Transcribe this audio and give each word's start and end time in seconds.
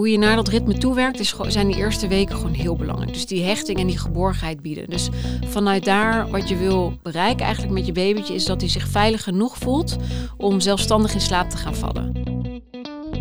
hoe 0.00 0.10
je 0.10 0.18
naar 0.18 0.36
dat 0.36 0.48
ritme 0.48 0.78
toewerkt, 0.78 1.28
gewoon- 1.28 1.52
zijn 1.52 1.66
die 1.66 1.76
eerste 1.76 2.08
weken 2.08 2.36
gewoon 2.36 2.52
heel 2.52 2.76
belangrijk. 2.76 3.12
Dus 3.12 3.26
die 3.26 3.44
hechting 3.44 3.78
en 3.78 3.86
die 3.86 3.98
geborgenheid 3.98 4.62
bieden. 4.62 4.90
Dus 4.90 5.08
vanuit 5.46 5.84
daar 5.84 6.30
wat 6.30 6.48
je 6.48 6.56
wil 6.56 6.98
bereiken 7.02 7.44
eigenlijk 7.44 7.74
met 7.74 7.86
je 7.86 7.92
babytje, 7.92 8.34
is 8.34 8.44
dat 8.44 8.60
hij 8.60 8.70
zich 8.70 8.88
veilig 8.88 9.22
genoeg 9.22 9.56
voelt 9.56 9.96
om 10.36 10.60
zelfstandig 10.60 11.14
in 11.14 11.20
slaap 11.20 11.50
te 11.50 11.56
gaan 11.56 11.74
vallen. 11.74 12.22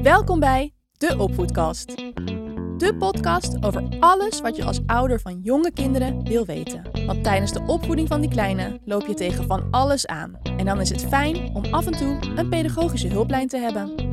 Welkom 0.03 0.39
bij 0.39 0.73
de 0.97 1.17
Opvoedkast. 1.17 1.95
De 2.77 2.95
podcast 2.99 3.63
over 3.63 3.83
alles 3.99 4.41
wat 4.41 4.55
je 4.55 4.63
als 4.63 4.79
ouder 4.85 5.19
van 5.19 5.39
jonge 5.43 5.71
kinderen 5.71 6.23
wil 6.23 6.45
weten. 6.45 6.81
Want 7.05 7.23
tijdens 7.23 7.51
de 7.51 7.63
opvoeding 7.67 8.07
van 8.07 8.21
die 8.21 8.29
kleine 8.29 8.79
loop 8.85 9.07
je 9.07 9.13
tegen 9.13 9.45
van 9.45 9.67
alles 9.71 10.07
aan. 10.07 10.39
En 10.57 10.65
dan 10.65 10.81
is 10.81 10.89
het 10.89 11.05
fijn 11.05 11.55
om 11.55 11.65
af 11.71 11.85
en 11.85 11.97
toe 11.97 12.19
een 12.35 12.49
pedagogische 12.49 13.07
hulplijn 13.07 13.47
te 13.47 13.57
hebben. 13.57 14.08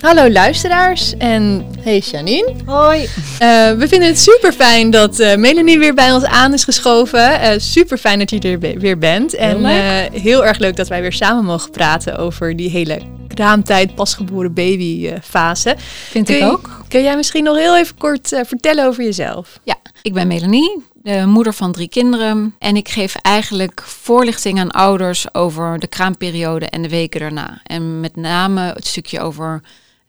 Hallo 0.00 0.30
luisteraars 0.30 1.16
en 1.16 1.66
hey 1.80 1.98
Janine. 1.98 2.54
Hoi! 2.66 3.00
Eh, 3.38 3.72
we 3.72 3.88
vinden 3.88 4.08
het 4.08 4.18
super 4.18 4.52
fijn 4.52 4.90
dat 4.90 5.18
eh, 5.18 5.36
Melanie 5.36 5.78
weer 5.78 5.94
bij 5.94 6.12
ons 6.12 6.24
aan 6.24 6.52
is 6.52 6.64
geschoven. 6.64 7.40
Eh 7.40 7.58
super 7.58 7.98
fijn 7.98 8.18
dat 8.18 8.30
je 8.30 8.38
er 8.40 8.78
weer 8.78 8.98
bent. 8.98 9.34
En 9.34 9.64
heel 10.12 10.44
erg 10.46 10.58
leuk 10.58 10.76
dat 10.76 10.88
wij 10.88 11.00
weer 11.00 11.12
samen 11.12 11.44
mogen 11.44 11.70
praten 11.70 12.16
over 12.16 12.56
die 12.56 12.70
hele 12.70 13.00
kraamtijd, 13.34 13.94
pasgeboren 13.94 14.54
baby 14.54 15.12
fase. 15.22 15.74
Vind 16.10 16.26
Kun 16.26 16.34
ik 16.34 16.40
je- 16.40 16.46
ook. 16.50 16.70
Kun 16.88 17.02
jij 17.02 17.16
misschien 17.16 17.44
nog 17.44 17.56
heel 17.56 17.76
even 17.76 17.96
kort 17.98 18.28
vertellen 18.46 18.86
over 18.86 19.04
jezelf? 19.04 19.58
Ja, 19.62 19.76
ik 20.02 20.12
ben 20.14 20.26
Melanie, 20.26 20.82
de 21.02 21.22
moeder 21.26 21.54
van 21.54 21.72
drie 21.72 21.88
kinderen. 21.88 22.54
En 22.58 22.76
ik 22.76 22.88
geef 22.88 23.14
eigenlijk 23.14 23.82
voorlichting 23.84 24.58
aan 24.60 24.70
ouders 24.70 25.34
over 25.34 25.78
de 25.78 25.86
kraamperiode 25.86 26.66
en 26.66 26.82
de 26.82 26.88
weken 26.88 27.20
daarna. 27.20 27.60
En 27.64 28.00
met 28.00 28.16
name 28.16 28.60
het 28.60 28.86
stukje 28.86 29.20
over 29.20 29.60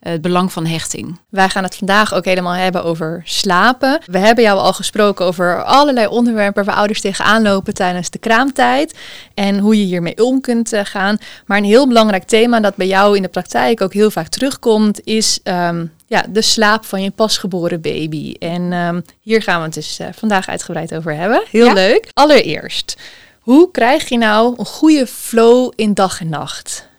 het 0.02 0.20
belang 0.22 0.52
van 0.52 0.66
hechting. 0.66 1.18
Wij 1.28 1.48
gaan 1.48 1.62
het 1.62 1.76
vandaag 1.76 2.14
ook 2.14 2.24
helemaal 2.24 2.52
hebben 2.52 2.84
over 2.84 3.22
slapen. 3.24 4.00
We 4.06 4.18
hebben 4.18 4.44
jou 4.44 4.58
al 4.58 4.72
gesproken 4.72 5.24
over 5.26 5.64
allerlei 5.64 6.06
onderwerpen 6.06 6.64
waar 6.64 6.74
ouders 6.74 7.00
tegenaan 7.00 7.42
lopen 7.42 7.74
tijdens 7.74 8.10
de 8.10 8.18
kraamtijd. 8.18 8.98
En 9.34 9.58
hoe 9.58 9.78
je 9.78 9.84
hiermee 9.84 10.24
om 10.24 10.40
kunt 10.40 10.72
eh, 10.72 10.80
gaan. 10.84 11.18
Maar 11.46 11.58
een 11.58 11.64
heel 11.64 11.88
belangrijk 11.88 12.24
thema 12.24 12.60
dat 12.60 12.76
bij 12.76 12.86
jou 12.86 13.16
in 13.16 13.22
de 13.22 13.28
praktijk 13.28 13.80
ook 13.80 13.92
heel 13.92 14.10
vaak 14.10 14.28
terugkomt, 14.28 15.00
is 15.04 15.40
ehm, 15.42 15.84
ja, 16.06 16.24
de 16.28 16.42
slaap 16.42 16.84
van 16.84 17.02
je 17.02 17.10
pasgeboren 17.10 17.80
baby. 17.80 18.34
En 18.38 18.72
ehm, 18.72 19.00
hier 19.20 19.42
gaan 19.42 19.58
we 19.58 19.64
het 19.64 19.74
dus 19.74 19.98
eh, 19.98 20.06
vandaag 20.14 20.48
uitgebreid 20.48 20.94
over 20.94 21.14
hebben. 21.14 21.42
Heel 21.50 21.66
Ja. 21.66 21.72
leuk. 21.72 22.08
Allereerst, 22.12 22.96
hoe 23.40 23.70
krijg 23.70 24.08
je 24.08 24.18
nou 24.18 24.54
een 24.58 24.66
goede 24.66 25.06
flow 25.06 25.72
in 25.76 25.94
dag 25.94 26.20
en 26.20 26.28
nacht? 26.28 26.90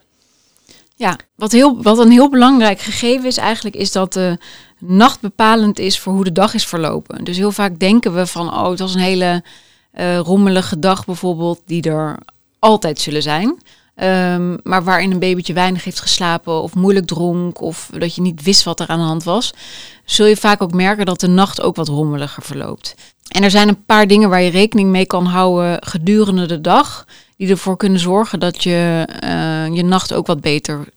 Ja, 1.03 1.17
wat, 1.35 1.51
heel, 1.51 1.81
wat 1.81 1.97
een 1.97 2.11
heel 2.11 2.29
belangrijk 2.29 2.79
gegeven 2.79 3.25
is 3.25 3.37
eigenlijk, 3.37 3.75
is 3.75 3.91
dat 3.91 4.13
de 4.13 4.37
nacht 4.79 5.19
bepalend 5.19 5.79
is 5.79 5.99
voor 5.99 6.13
hoe 6.13 6.23
de 6.23 6.31
dag 6.31 6.53
is 6.53 6.65
verlopen. 6.65 7.23
Dus 7.23 7.37
heel 7.37 7.51
vaak 7.51 7.79
denken 7.79 8.15
we 8.15 8.27
van, 8.27 8.53
oh, 8.53 8.69
het 8.69 8.79
was 8.79 8.93
een 8.93 8.99
hele 8.99 9.43
eh, 9.91 10.17
rommelige 10.17 10.79
dag 10.79 11.05
bijvoorbeeld, 11.05 11.61
die 11.65 11.81
er 11.81 12.17
altijd 12.59 12.99
zullen 12.99 13.21
zijn. 13.21 13.61
Ehm, 13.95 14.57
maar 14.63 14.83
waarin 14.83 15.11
een 15.11 15.19
babytje 15.19 15.53
weinig 15.53 15.83
heeft 15.83 15.99
geslapen 15.99 16.61
of 16.61 16.75
moeilijk 16.75 17.05
dronk 17.05 17.61
of 17.61 17.89
dat 17.97 18.15
je 18.15 18.21
niet 18.21 18.43
wist 18.43 18.63
wat 18.63 18.79
er 18.79 18.87
aan 18.87 18.99
de 18.99 19.05
hand 19.05 19.23
was, 19.23 19.53
zul 20.05 20.25
je 20.25 20.37
vaak 20.37 20.61
ook 20.61 20.73
merken 20.73 21.05
dat 21.05 21.19
de 21.19 21.27
nacht 21.27 21.61
ook 21.61 21.75
wat 21.75 21.87
rommeliger 21.87 22.43
verloopt. 22.43 22.95
En 23.27 23.43
er 23.43 23.51
zijn 23.51 23.67
een 23.67 23.85
paar 23.85 24.07
dingen 24.07 24.29
waar 24.29 24.41
je 24.41 24.49
rekening 24.49 24.89
mee 24.89 25.05
kan 25.05 25.25
houden 25.25 25.77
gedurende 25.81 26.45
de 26.45 26.61
dag, 26.61 27.05
die 27.43 27.51
ervoor 27.51 27.77
kunnen 27.77 27.99
zorgen 27.99 28.39
dat 28.39 28.63
je 28.63 29.07
eh, 29.19 29.75
je 29.75 29.83
nacht 29.83 30.13
ook 30.13 30.27
wat 30.27 30.41
beter 30.41 30.87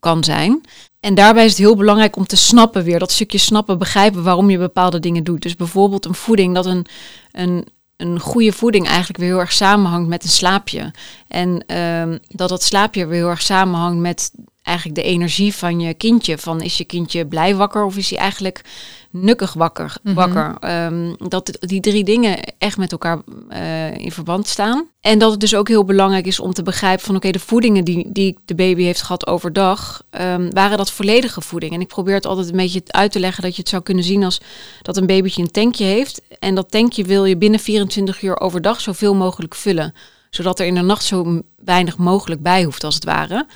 kan 0.00 0.24
zijn. 0.24 0.60
En 1.00 1.14
daarbij 1.14 1.44
is 1.44 1.50
het 1.50 1.60
heel 1.60 1.76
belangrijk 1.76 2.16
om 2.16 2.26
te 2.26 2.36
snappen 2.36 2.84
weer, 2.84 2.98
dat 2.98 3.12
stukje 3.12 3.38
snappen, 3.38 3.78
begrijpen 3.78 4.22
waarom 4.22 4.50
je 4.50 4.58
bepaalde 4.58 5.00
dingen 5.00 5.24
doet. 5.24 5.42
Dus 5.42 5.56
bijvoorbeeld 5.56 6.04
een 6.04 6.14
voeding, 6.14 6.54
dat 6.54 6.66
een, 6.66 6.86
een, 7.32 7.66
een 7.96 8.20
goede 8.20 8.52
voeding 8.52 8.86
eigenlijk 8.86 9.18
weer 9.18 9.28
heel 9.28 9.38
erg 9.38 9.52
samenhangt 9.52 10.08
met 10.08 10.22
een 10.22 10.28
slaapje. 10.28 10.90
En 11.28 11.66
ehm, 11.66 12.18
dat 12.28 12.48
dat 12.48 12.62
slaapje 12.62 13.06
weer 13.06 13.18
heel 13.20 13.28
erg 13.28 13.42
samenhangt 13.42 13.98
met 13.98 14.30
eigenlijk 14.68 14.96
de 14.96 15.06
energie 15.06 15.54
van 15.54 15.80
je 15.80 15.94
kindje. 15.94 16.38
Van 16.38 16.60
is 16.60 16.76
je 16.78 16.84
kindje 16.84 17.26
blij 17.26 17.54
wakker 17.54 17.84
of 17.84 17.96
is 17.96 18.10
hij 18.10 18.18
eigenlijk 18.18 18.64
nukkig 19.10 19.52
wakker? 19.52 19.96
Mhm. 20.02 20.14
wakker? 20.14 20.56
Ehm, 20.60 21.14
dat 21.28 21.56
die 21.60 21.80
drie 21.80 22.04
dingen 22.04 22.38
echt 22.58 22.76
met 22.76 22.92
elkaar 22.92 23.18
eh, 23.48 23.96
in 23.96 24.12
verband 24.12 24.46
staan. 24.46 24.86
En 25.00 25.18
dat 25.18 25.30
het 25.30 25.40
dus 25.40 25.54
ook 25.54 25.68
heel 25.68 25.84
belangrijk 25.84 26.26
is 26.26 26.40
om 26.40 26.52
te 26.52 26.62
begrijpen 26.62 27.04
van 27.04 27.16
oké, 27.16 27.30
de 27.30 27.38
voedingen 27.38 27.84
die, 27.84 28.12
die 28.12 28.38
de 28.44 28.54
baby 28.54 28.82
heeft 28.82 29.02
gehad 29.02 29.26
overdag, 29.26 30.02
ehm, 30.10 30.50
waren 30.50 30.76
dat 30.78 30.90
volledige 30.90 31.40
voeding. 31.40 31.72
En 31.72 31.80
ik 31.80 31.88
probeer 31.88 32.14
het 32.14 32.26
altijd 32.26 32.48
een 32.48 32.56
beetje 32.56 32.82
uit 32.86 33.12
te 33.12 33.20
leggen 33.20 33.42
dat 33.42 33.54
je 33.54 33.60
het 33.60 33.70
zou 33.70 33.82
kunnen 33.82 34.04
zien 34.04 34.24
als 34.24 34.40
dat 34.82 34.96
een 34.96 35.06
babytje 35.06 35.42
een 35.42 35.50
tankje 35.50 35.84
heeft. 35.84 36.20
En 36.38 36.54
dat 36.54 36.70
tankje 36.70 37.04
wil 37.04 37.24
je 37.24 37.36
binnen 37.36 37.60
24 37.60 38.22
uur 38.22 38.40
overdag 38.40 38.80
zoveel 38.80 39.14
mogelijk 39.14 39.54
vullen. 39.54 39.94
Zodat 40.30 40.60
er 40.60 40.66
in 40.66 40.74
de 40.74 40.80
nacht 40.80 41.04
zo 41.04 41.42
weinig 41.64 41.96
mogelijk 41.96 42.42
bij 42.42 42.64
hoeft 42.64 42.84
als 42.84 42.94
het 42.94 43.04
ware. 43.04 43.46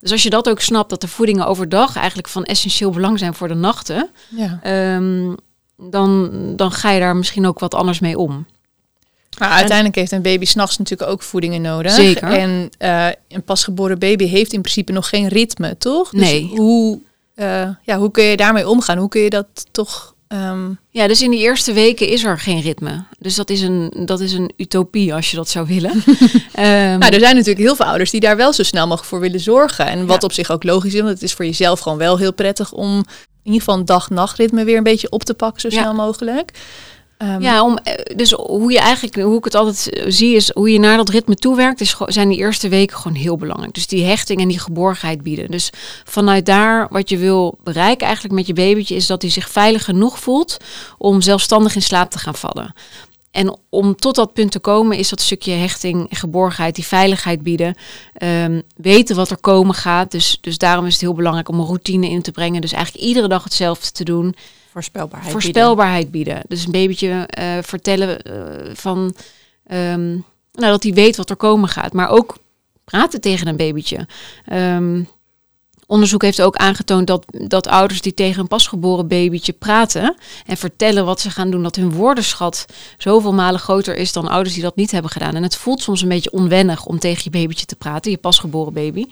Dus 0.00 0.12
als 0.12 0.22
je 0.22 0.30
dat 0.30 0.48
ook 0.48 0.60
snapt, 0.60 0.90
dat 0.90 1.00
de 1.00 1.08
voedingen 1.08 1.46
overdag 1.46 1.96
eigenlijk 1.96 2.28
van 2.28 2.44
essentieel 2.44 2.90
belang 2.90 3.18
zijn 3.18 3.34
voor 3.34 3.48
de 3.48 3.54
nachten, 3.54 4.10
Ja. 4.28 4.58
ehm, 4.62 5.34
dan, 5.76 6.30
dan 6.56 6.72
ga 6.72 6.90
je 6.90 7.00
daar 7.00 7.16
misschien 7.16 7.46
ook 7.46 7.58
wat 7.58 7.74
anders 7.74 7.98
mee 8.00 8.18
om. 8.18 8.46
Maar 9.38 9.48
uiteindelijk 9.50 9.96
heeft 9.96 10.12
een 10.12 10.22
baby 10.22 10.44
s'nachts 10.44 10.78
natuurlijk 10.78 11.10
ook 11.10 11.22
voedingen 11.22 11.60
nodig. 11.62 11.92
Zeker. 11.92 12.28
En 12.32 12.70
eh, 12.78 13.06
een 13.28 13.42
pasgeboren 13.44 13.98
baby 13.98 14.24
heeft 14.26 14.52
in 14.52 14.60
principe 14.60 14.92
nog 14.92 15.08
geen 15.08 15.28
ritme, 15.28 15.76
toch? 15.78 16.10
Dus 16.10 16.20
Nee. 16.20 16.50
Hoe, 16.56 17.00
eh, 17.34 17.68
ja, 17.82 17.98
hoe 17.98 18.10
kun 18.10 18.24
je 18.24 18.36
daarmee 18.36 18.68
omgaan? 18.68 18.98
Hoe 18.98 19.08
kun 19.08 19.20
je 19.20 19.30
dat 19.30 19.46
toch... 19.70 20.14
ehm, 20.28 20.70
Ja, 20.90 21.06
dus 21.06 21.22
in 21.22 21.30
die 21.30 21.40
eerste 21.40 21.72
weken 21.72 22.08
is 22.08 22.24
er 22.24 22.38
geen 22.38 22.60
ritme. 22.60 23.04
Dus 23.18 23.34
dat 23.34 23.50
is 23.50 23.60
een, 23.60 23.92
dat 24.04 24.20
is 24.20 24.32
een 24.32 24.52
utopie 24.56 25.14
als 25.14 25.30
je 25.30 25.36
dat 25.36 25.48
zou 25.48 25.66
willen. 25.66 25.90
Ehm, 26.52 26.98
nou, 26.98 27.12
er 27.14 27.20
zijn 27.20 27.34
natuurlijk 27.34 27.58
heel 27.66 27.76
veel 27.76 27.86
ouders 27.86 28.10
die 28.10 28.20
daar 28.20 28.36
wel 28.36 28.52
zo 28.52 28.62
snel 28.62 28.82
mogelijk 28.86 29.08
voor 29.08 29.20
willen 29.20 29.40
zorgen. 29.40 29.86
En 29.86 30.06
wat 30.06 30.20
Ja. 30.20 30.26
op 30.26 30.32
zich 30.32 30.50
ook 30.50 30.64
logisch 30.64 30.94
is, 30.94 31.00
want 31.00 31.12
het 31.12 31.22
is 31.22 31.32
voor 31.32 31.44
jezelf 31.44 31.80
gewoon 31.80 31.98
wel 31.98 32.16
heel 32.18 32.32
prettig 32.32 32.72
om 32.72 32.96
in 32.98 33.04
ieder 33.54 33.60
geval 33.60 33.78
een 33.78 33.84
dag-nachtritme 33.84 34.64
weer 34.64 34.76
een 34.76 34.82
beetje 34.82 35.10
op 35.10 35.22
te 35.24 35.34
pakken 35.34 35.60
zo 35.60 35.68
Ja. 35.68 35.80
snel 35.82 35.94
mogelijk. 35.94 36.52
Ehm, 37.18 37.42
ja, 37.42 37.62
om, 37.62 37.76
eh, 37.76 38.16
dus 38.16 38.30
hoe 38.32 38.72
je 38.72 38.78
eigenlijk, 38.78 39.14
hoe 39.22 39.38
ik 39.38 39.44
het 39.44 39.54
altijd 39.54 39.90
eh, 39.90 40.04
zie, 40.08 40.34
is 40.34 40.50
hoe 40.52 40.72
je 40.72 40.78
naar 40.78 40.96
dat 40.96 41.08
ritme 41.08 41.34
toewerkt, 41.34 41.80
is, 41.80 41.96
zijn 42.06 42.28
die 42.28 42.38
eerste 42.38 42.68
weken 42.68 42.96
gewoon 42.96 43.16
heel 43.16 43.36
belangrijk. 43.36 43.74
Dus 43.74 43.86
die 43.86 44.04
hechting 44.04 44.40
en 44.40 44.48
die 44.48 44.58
geborgenheid 44.58 45.22
bieden. 45.22 45.50
Dus 45.50 45.70
vanuit 46.04 46.46
daar 46.46 46.86
wat 46.90 47.08
je 47.08 47.18
wil 47.18 47.58
bereiken 47.62 48.06
eigenlijk 48.06 48.34
met 48.34 48.46
je 48.46 48.52
babytje, 48.52 48.94
is 48.94 49.06
dat 49.06 49.22
hij 49.22 49.30
zich 49.30 49.50
veilig 49.50 49.84
genoeg 49.84 50.18
voelt 50.18 50.56
om 50.98 51.20
zelfstandig 51.20 51.74
in 51.74 51.82
slaap 51.82 52.10
te 52.10 52.18
gaan 52.18 52.34
vallen. 52.34 52.74
En 53.30 53.56
om 53.68 53.96
tot 53.96 54.14
dat 54.14 54.32
punt 54.32 54.50
te 54.50 54.58
komen, 54.58 54.98
is 54.98 55.08
dat 55.08 55.20
stukje 55.20 55.52
hechting, 55.52 56.06
geborgenheid, 56.10 56.74
die 56.74 56.86
veiligheid 56.86 57.42
bieden. 57.42 57.74
Ehm, 58.14 58.60
weten 58.76 59.16
wat 59.16 59.30
er 59.30 59.38
komen 59.38 59.74
gaat. 59.74 60.10
Dus, 60.10 60.38
dus 60.40 60.58
daarom 60.58 60.86
is 60.86 60.92
het 60.92 61.00
heel 61.00 61.14
belangrijk 61.14 61.48
om 61.48 61.58
een 61.58 61.66
routine 61.66 62.08
in 62.08 62.22
te 62.22 62.30
brengen. 62.30 62.60
Dus 62.60 62.72
eigenlijk 62.72 63.04
iedere 63.04 63.28
dag 63.28 63.44
hetzelfde 63.44 63.90
te 63.90 64.04
doen. 64.04 64.34
Voorspelbaarheid. 64.78 66.10
bieden. 66.10 66.42
Dus 66.48 66.64
een 66.64 66.72
babytje 66.72 67.26
eh, 67.26 67.58
vertellen 67.62 68.22
eh, 68.22 68.74
van 68.74 69.14
ehm, 69.66 70.08
nou, 70.52 70.70
dat 70.70 70.82
hij 70.82 70.92
weet 70.92 71.16
wat 71.16 71.30
er 71.30 71.36
komen 71.36 71.68
gaat. 71.68 71.92
Maar 71.92 72.08
ook 72.08 72.36
praten 72.84 73.20
tegen 73.20 73.46
een 73.46 73.56
babytje. 73.56 74.06
Ehm, 74.44 75.02
onderzoek 75.88 76.22
heeft 76.22 76.42
ook 76.42 76.56
aangetoond 76.56 77.06
dat, 77.06 77.24
dat 77.48 77.66
ouders 77.68 78.00
die 78.00 78.14
tegen 78.14 78.40
een 78.40 78.48
pasgeboren 78.48 79.08
babytje 79.08 79.52
praten 79.52 80.16
en 80.46 80.56
vertellen 80.56 81.04
wat 81.04 81.20
ze 81.20 81.30
gaan 81.30 81.50
doen, 81.50 81.62
dat 81.62 81.76
hun 81.76 81.92
woordenschat 81.92 82.64
zoveel 82.98 83.32
malen 83.32 83.60
groter 83.60 83.96
is 83.96 84.12
dan 84.12 84.28
ouders 84.28 84.54
die 84.54 84.62
dat 84.62 84.76
niet 84.76 84.90
hebben 84.90 85.10
gedaan. 85.10 85.34
En 85.34 85.42
het 85.42 85.56
voelt 85.56 85.82
soms 85.82 86.02
een 86.02 86.08
beetje 86.08 86.30
onwennig 86.32 86.84
om 86.86 86.98
tegen 86.98 87.20
je 87.24 87.30
babytje 87.30 87.66
te 87.66 87.76
praten, 87.76 88.10
je 88.10 88.16
pasgeboren 88.16 88.72
baby. 88.72 89.04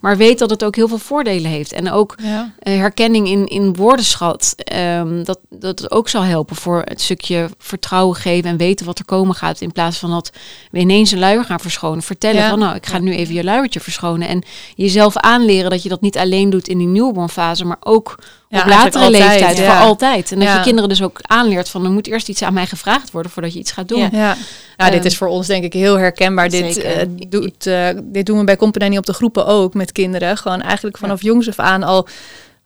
Maar 0.00 0.16
weet 0.16 0.38
dat 0.38 0.50
het 0.50 0.64
ook 0.64 0.76
heel 0.76 0.88
veel 0.88 0.98
voordelen 0.98 1.50
heeft. 1.50 1.72
En 1.72 1.90
ook 1.90 2.14
Ja. 2.22 2.52
eh, 2.58 2.76
herkenning 2.76 3.28
in, 3.28 3.46
in 3.46 3.74
woordenschat, 3.76 4.54
ehm, 4.56 5.24
dat, 5.24 5.38
dat 5.50 5.78
het 5.78 5.90
ook 5.90 6.08
zal 6.08 6.22
helpen 6.22 6.56
voor 6.56 6.82
het 6.84 7.00
stukje 7.00 7.48
vertrouwen 7.58 8.16
geven 8.16 8.50
en 8.50 8.56
weten 8.56 8.86
wat 8.86 8.98
er 8.98 9.04
komen 9.04 9.34
gaat. 9.34 9.60
In 9.60 9.72
plaats 9.72 9.96
van 9.98 10.10
dat 10.10 10.30
we 10.70 10.78
ineens 10.78 11.10
een 11.10 11.18
luier 11.18 11.44
gaan 11.44 11.60
verschonen. 11.60 12.02
Vertellen 12.02 12.42
Ja. 12.42 12.48
van 12.48 12.58
nou, 12.58 12.74
ik 12.74 12.86
ga 12.86 12.98
nu 12.98 13.14
even 13.14 13.34
je 13.34 13.44
luiertje 13.44 13.80
verschonen. 13.80 14.28
En 14.28 14.42
jezelf 14.74 15.16
aanleren 15.16 15.70
dat 15.70 15.82
je 15.82 15.88
dat 15.88 16.00
niet 16.00 16.16
alleen 16.24 16.50
doet 16.50 16.68
in 16.68 16.78
die 16.78 16.86
newborn 16.86 17.28
fase, 17.28 17.64
maar 17.64 17.76
ook 17.80 18.18
Ja, 18.48 18.60
op 18.60 18.66
latere 18.66 19.04
altijd, 19.04 19.22
leeftijd, 19.22 19.56
ja. 19.58 19.64
voor 19.64 19.86
altijd. 19.86 20.32
En 20.32 20.38
dat 20.38 20.48
Ja. 20.48 20.56
je 20.56 20.62
kinderen 20.62 20.88
dus 20.88 21.02
ook 21.02 21.18
aanleert 21.22 21.68
van 21.68 21.84
er 21.84 21.90
moet 21.90 22.06
eerst 22.06 22.28
iets 22.28 22.42
aan 22.42 22.54
mij 22.54 22.66
gevraagd 22.66 23.10
worden 23.10 23.30
voordat 23.32 23.52
je 23.52 23.58
iets 23.58 23.72
gaat 23.72 23.88
doen. 23.88 23.98
Ja. 23.98 24.08
Ja, 24.12 24.36
nou, 24.76 24.90
dit 24.90 24.98
Ehm, 24.98 25.06
is 25.08 25.16
voor 25.16 25.28
ons 25.28 25.46
denk 25.46 25.64
ik 25.64 25.72
heel 25.72 25.98
herkenbaar. 25.98 26.48
Dit, 26.48 26.76
eh, 26.78 27.02
doet, 27.28 27.66
eh, 27.66 27.88
dit 28.02 28.26
doen 28.26 28.38
we 28.38 28.44
bij 28.44 28.56
Company 28.56 28.96
op 28.96 29.06
de 29.06 29.12
groepen 29.12 29.46
ook 29.46 29.74
met 29.74 29.92
kinderen. 29.92 30.36
Gewoon 30.36 30.60
eigenlijk 30.62 30.98
vanaf 30.98 31.22
jongs 31.22 31.48
af 31.48 31.58
aan 31.58 31.82
al 31.82 32.06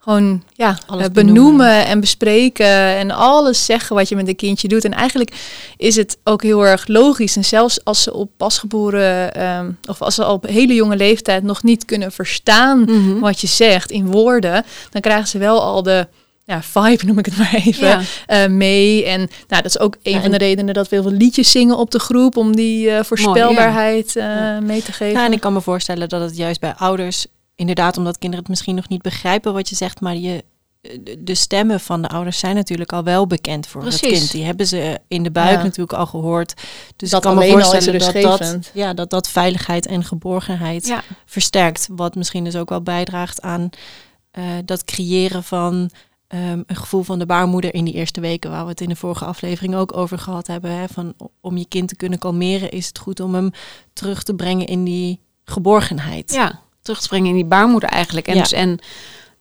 gewoon 0.09 0.43
ja, 0.55 0.79
Alles 0.87 1.07
eh, 1.07 1.11
benoemen. 1.13 1.43
benoemen 1.43 1.87
en 1.87 2.01
bespreken 2.01 2.67
en 2.97 3.11
alles 3.11 3.65
zeggen 3.65 3.97
wat 3.97 4.09
je 4.09 4.17
met 4.17 4.29
een 4.29 4.37
kindje 4.37 4.69
doet. 4.69 4.85
En 4.85 4.93
eigenlijk 4.95 5.33
is 5.77 5.97
het 5.97 6.19
ook 6.25 6.43
heel 6.43 6.67
erg 6.67 6.87
logisch. 6.87 7.37
En 7.37 7.45
zelfs 7.45 7.85
als 7.85 8.03
ze 8.03 8.15
op 8.15 8.31
pasgeboren 8.37 9.35
ehm, 9.35 9.71
of 9.89 10.03
als 10.03 10.15
ze 10.15 10.27
op 10.29 10.47
hele 10.47 10.75
jonge 10.75 10.97
leeftijd 10.97 11.43
nog 11.43 11.63
niet 11.63 11.85
kunnen 11.85 12.13
verstaan 12.13 12.81
Mhm. 12.81 13.19
wat 13.19 13.41
je 13.41 13.47
zegt 13.47 13.91
in 13.91 14.07
woorden, 14.11 14.65
dan 14.91 15.01
krijgen 15.01 15.29
ze 15.29 15.39
wel 15.39 15.63
al 15.63 15.83
de 15.83 16.07
ja, 16.45 16.63
vibe, 16.63 17.05
noem 17.07 17.19
ik 17.19 17.25
het 17.27 17.37
maar 17.39 17.55
even, 17.55 17.87
Ja. 17.89 18.01
eh, 18.27 18.47
mee. 18.47 19.05
En 19.05 19.19
nou, 19.19 19.63
dat 19.63 19.65
is 19.65 19.79
ook 19.79 19.97
een 20.03 20.13
Ja, 20.13 20.21
van 20.21 20.31
de 20.31 20.37
en- 20.39 20.43
redenen 20.47 20.75
dat 20.75 20.89
we 20.89 20.95
heel 20.97 21.05
veel 21.09 21.17
liedjes 21.19 21.51
zingen 21.51 21.77
op 21.77 21.91
de 21.91 21.99
groep 21.99 22.37
om 22.37 22.57
die 22.57 22.91
eh, 22.91 23.05
voorspelbaarheid 23.05 24.13
Ja. 24.13 24.61
mee 24.61 24.83
te 24.83 24.93
geven. 24.93 25.19
Ja, 25.19 25.25
en 25.27 25.33
ik 25.33 25.41
kan 25.41 25.53
me 25.53 25.61
voorstellen 25.61 26.09
dat 26.09 26.21
het 26.21 26.37
juist 26.37 26.61
bij 26.61 26.75
ouders, 26.77 27.27
inderdaad, 27.59 27.97
omdat 27.97 28.19
kinderen 28.19 28.39
het 28.45 28.49
misschien 28.53 28.75
nog 28.75 28.89
niet 28.89 29.03
begrijpen 29.03 29.53
wat 29.53 29.69
je 29.69 29.75
zegt, 29.75 30.01
maar 30.01 30.17
je, 30.17 30.45
de- 31.19 31.35
stemmen 31.35 31.81
van 31.81 32.03
de 32.03 32.09
ouders 32.09 32.39
zijn 32.39 32.55
natuurlijk 32.55 32.93
al 32.93 33.03
wel 33.05 33.27
bekend 33.27 33.67
voor 33.67 33.83
het 33.85 33.99
Precies. 33.99 34.19
kind. 34.19 34.31
Die 34.31 34.45
hebben 34.45 34.67
ze 34.67 34.99
in 35.09 35.23
de 35.23 35.31
buik 35.31 35.57
Ja. 35.57 35.63
natuurlijk 35.63 35.99
al 35.99 36.07
gehoord. 36.07 36.55
Dus 36.97 37.11
Dat 37.11 37.25
ik 37.25 37.27
kan 37.31 37.37
me 37.37 37.43
alleen 37.43 37.55
al 37.55 37.59
is 37.61 37.67
voorstellen 37.85 38.23
dat 38.23 38.41
dat, 38.53 38.71
ja, 38.75 38.95
dat 38.95 39.11
dat 39.11 39.29
veiligheid 39.29 39.87
en 39.87 40.05
geborgenheid 40.05 40.87
Ja. 40.87 41.03
versterkt. 41.27 41.89
Wat 41.91 42.15
misschien 42.15 42.45
dus 42.45 42.57
ook 42.57 42.69
wel 42.69 42.83
bijdraagt 42.83 43.43
aan 43.43 43.71
eh, 44.31 44.45
dat 44.65 44.85
creëren 44.85 45.45
van 45.45 45.91
ehm, 46.29 46.63
een 46.67 46.77
gevoel 46.77 47.03
van 47.03 47.19
de 47.19 47.27
baarmoeder 47.27 47.75
in 47.75 47.85
die 47.85 47.95
eerste 47.95 48.21
weken, 48.21 48.51
waar 48.51 48.63
we 48.65 48.71
het 48.71 48.81
in 48.81 48.89
de 48.89 48.97
vorige 48.97 49.25
aflevering 49.25 49.75
ook 49.75 49.97
over 49.97 50.19
gehad 50.19 50.47
hebben. 50.47 50.71
Hè, 50.71 50.85
van 50.89 51.15
om 51.41 51.57
je 51.57 51.67
kind 51.69 51.89
te 51.89 51.97
kunnen 51.97 52.19
kalmeren, 52.19 52.71
is 52.71 52.87
het 52.87 52.99
goed 52.99 53.21
om 53.21 53.35
hem 53.35 53.51
terug 53.93 54.23
te 54.23 54.35
brengen 54.35 54.67
in 54.67 54.85
die 54.85 55.21
geborgenheid. 55.45 56.33
Ja, 56.33 56.61
terug 56.89 57.03
te 57.03 57.09
brengen 57.09 57.29
in 57.29 57.35
die 57.35 57.45
baarmoeder 57.45 57.89
eigenlijk. 57.89 58.29
En, 58.29 58.35
Ja. 58.35 58.43
dus, 58.43 58.53
en 58.53 58.79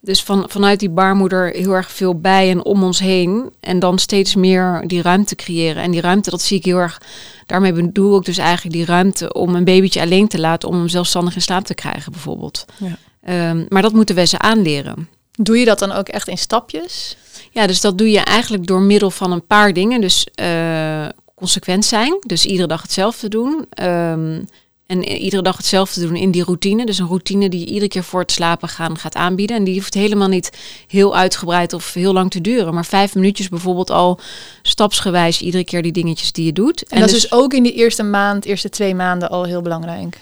dus 0.01 0.23
van, 0.23 0.45
vanuit 0.47 0.79
die 0.79 0.89
baarmoeder 0.89 1.49
heel 1.49 1.71
erg 1.73 1.91
veel 1.91 2.19
bij 2.19 2.49
en 2.49 2.65
om 2.65 2.83
ons 2.83 2.99
heen. 2.99 3.49
En 3.59 3.79
dan 3.79 3.99
steeds 3.99 4.35
meer 4.35 4.83
die 4.85 5.01
ruimte 5.01 5.35
creëren. 5.35 5.83
En 5.83 5.91
die 5.91 6.01
ruimte, 6.01 6.29
dat 6.29 6.41
zie 6.41 6.57
ik 6.57 6.65
heel 6.65 6.77
erg. 6.77 7.01
Daarmee 7.45 7.73
bedoel 7.73 8.17
ik 8.17 8.25
dus 8.25 8.38
eigenlijk 8.38 8.75
die 8.75 8.85
ruimte 8.85 9.33
om 9.33 9.55
een 9.55 9.63
babytje 9.63 10.01
alleen 10.01 10.27
te 10.27 10.39
laten. 10.39 10.69
Om 10.69 10.75
hem 10.75 10.88
zelfstandig 10.88 11.35
in 11.35 11.41
slaap 11.41 11.65
te 11.65 11.73
krijgen, 11.73 12.11
bijvoorbeeld. 12.11 12.65
Ja. 12.77 12.97
Ehm, 13.21 13.65
maar 13.69 13.81
dat 13.81 13.94
moeten 13.94 14.15
we 14.15 14.25
ze 14.25 14.39
aanleren. 14.39 15.09
Doe 15.31 15.59
je 15.59 15.65
dat 15.65 15.79
dan 15.79 15.91
ook 15.91 16.07
echt 16.07 16.27
in 16.27 16.38
stapjes? 16.38 17.17
Ja, 17.51 17.67
dus 17.67 17.81
dat 17.81 17.97
doe 17.97 18.11
je 18.11 18.19
eigenlijk 18.19 18.67
door 18.67 18.81
middel 18.81 19.11
van 19.11 19.31
een 19.31 19.45
paar 19.47 19.73
dingen. 19.73 20.01
Dus 20.01 20.27
eh, 20.35 21.05
consequent 21.35 21.85
zijn, 21.85 22.17
dus 22.19 22.45
iedere 22.45 22.67
dag 22.67 22.81
hetzelfde 22.81 23.27
doen. 23.27 23.65
Ehm, 23.69 24.39
en 24.87 25.07
iedere 25.07 25.41
dag 25.41 25.57
hetzelfde 25.57 26.01
doen 26.01 26.15
in 26.15 26.31
die 26.31 26.43
routine. 26.43 26.85
Dus 26.85 26.97
een 26.97 27.07
routine 27.07 27.49
die 27.49 27.59
je 27.59 27.65
iedere 27.65 27.87
keer 27.87 28.03
voor 28.03 28.19
het 28.19 28.31
slapen 28.31 28.69
gaan 28.69 28.97
gaat 28.97 29.15
aanbieden. 29.15 29.55
En 29.55 29.63
die 29.63 29.75
hoeft 29.75 29.93
helemaal 29.93 30.27
niet 30.27 30.51
heel 30.87 31.15
uitgebreid 31.15 31.73
of 31.73 31.93
heel 31.93 32.13
lang 32.13 32.31
te 32.31 32.41
duren. 32.41 32.73
Maar 32.73 32.85
vijf 32.85 33.15
minuutjes 33.15 33.49
bijvoorbeeld 33.49 33.89
al 33.89 34.19
stapsgewijs 34.61 35.41
iedere 35.41 35.63
keer 35.63 35.81
die 35.81 35.91
dingetjes 35.91 36.31
die 36.31 36.45
je 36.45 36.53
doet. 36.53 36.83
En, 36.83 36.99
dat 36.99 37.09
is 37.09 37.21
dus 37.21 37.31
ook 37.31 37.53
in 37.53 37.63
die 37.63 37.73
eerste 37.73 38.03
maand, 38.03 38.45
eerste 38.45 38.69
twee 38.69 38.95
maanden 38.95 39.29
al 39.29 39.43
heel 39.43 39.61
belangrijk. 39.61 40.17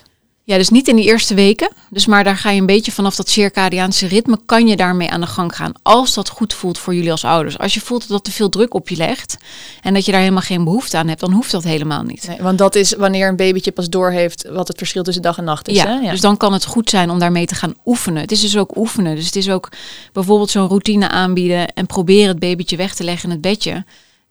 Ja, 0.48 0.58
dus 0.58 0.70
niet 0.70 0.88
in 0.88 0.96
die 0.96 1.06
eerste 1.06 1.34
weken. 1.34 1.70
Dus 1.90 2.06
maar 2.06 2.24
daar 2.24 2.38
ga 2.38 2.50
je 2.50 2.60
een 2.60 2.66
beetje 2.66 2.92
vanaf 2.92 3.16
dat 3.16 3.30
circadiaanse 3.30 4.08
ritme 4.08 4.40
kan 4.46 4.68
je 4.68 4.76
daarmee 4.76 5.10
aan 5.10 5.22
de 5.22 5.28
gang 5.28 5.56
gaan. 5.56 5.72
Als 5.82 6.14
dat 6.14 6.30
goed 6.30 6.54
voelt 6.54 6.78
voor 6.78 6.96
jullie 6.96 7.12
als 7.12 7.26
ouders. 7.26 7.58
Als 7.58 7.74
je 7.74 7.82
voelt 7.82 8.02
dat 8.02 8.10
dat 8.10 8.24
te 8.24 8.32
veel 8.32 8.50
druk 8.50 8.74
op 8.74 8.90
je 8.90 8.96
legt 8.96 9.38
en 9.82 9.94
dat 9.94 10.06
je 10.06 10.12
daar 10.12 10.20
helemaal 10.20 10.42
geen 10.42 10.64
behoefte 10.64 10.98
aan 10.98 11.08
hebt, 11.08 11.20
dan 11.20 11.32
hoeft 11.32 11.52
dat 11.52 11.64
helemaal 11.64 12.04
niet. 12.04 12.28
Nee, 12.28 12.42
want 12.42 12.58
dat 12.58 12.76
is 12.76 12.94
wanneer 12.94 13.28
een 13.28 13.36
babytje 13.36 13.72
pas 13.72 13.90
doorheeft 13.90 14.48
wat 14.50 14.68
het 14.68 14.78
verschil 14.78 15.04
tussen 15.04 15.24
dag 15.24 15.38
en 15.38 15.44
nacht 15.44 15.68
is. 15.68 15.76
ja, 15.78 16.02
hè? 16.02 16.10
dus 16.10 16.22
dan 16.22 16.38
kan 16.38 16.54
het 16.54 16.66
goed 16.66 16.90
zijn 16.90 17.10
om 17.10 17.20
daarmee 17.20 17.46
te 17.46 17.56
gaan 17.56 17.76
oefenen. 17.86 18.22
Het 18.22 18.32
is 18.32 18.42
dus 18.42 18.58
ook 18.58 18.78
oefenen. 18.78 19.16
Dus 19.16 19.26
het 19.26 19.36
is 19.36 19.50
ook 19.50 19.70
bijvoorbeeld 20.14 20.50
zo'n 20.50 20.68
routine 20.68 21.10
aanbieden 21.10 21.74
en 21.74 21.86
proberen 21.86 22.28
het 22.28 22.40
babytje 22.40 22.78
weg 22.78 22.96
te 22.96 23.04
leggen 23.04 23.24
in 23.30 23.32
het 23.32 23.42
bedje. 23.42 23.84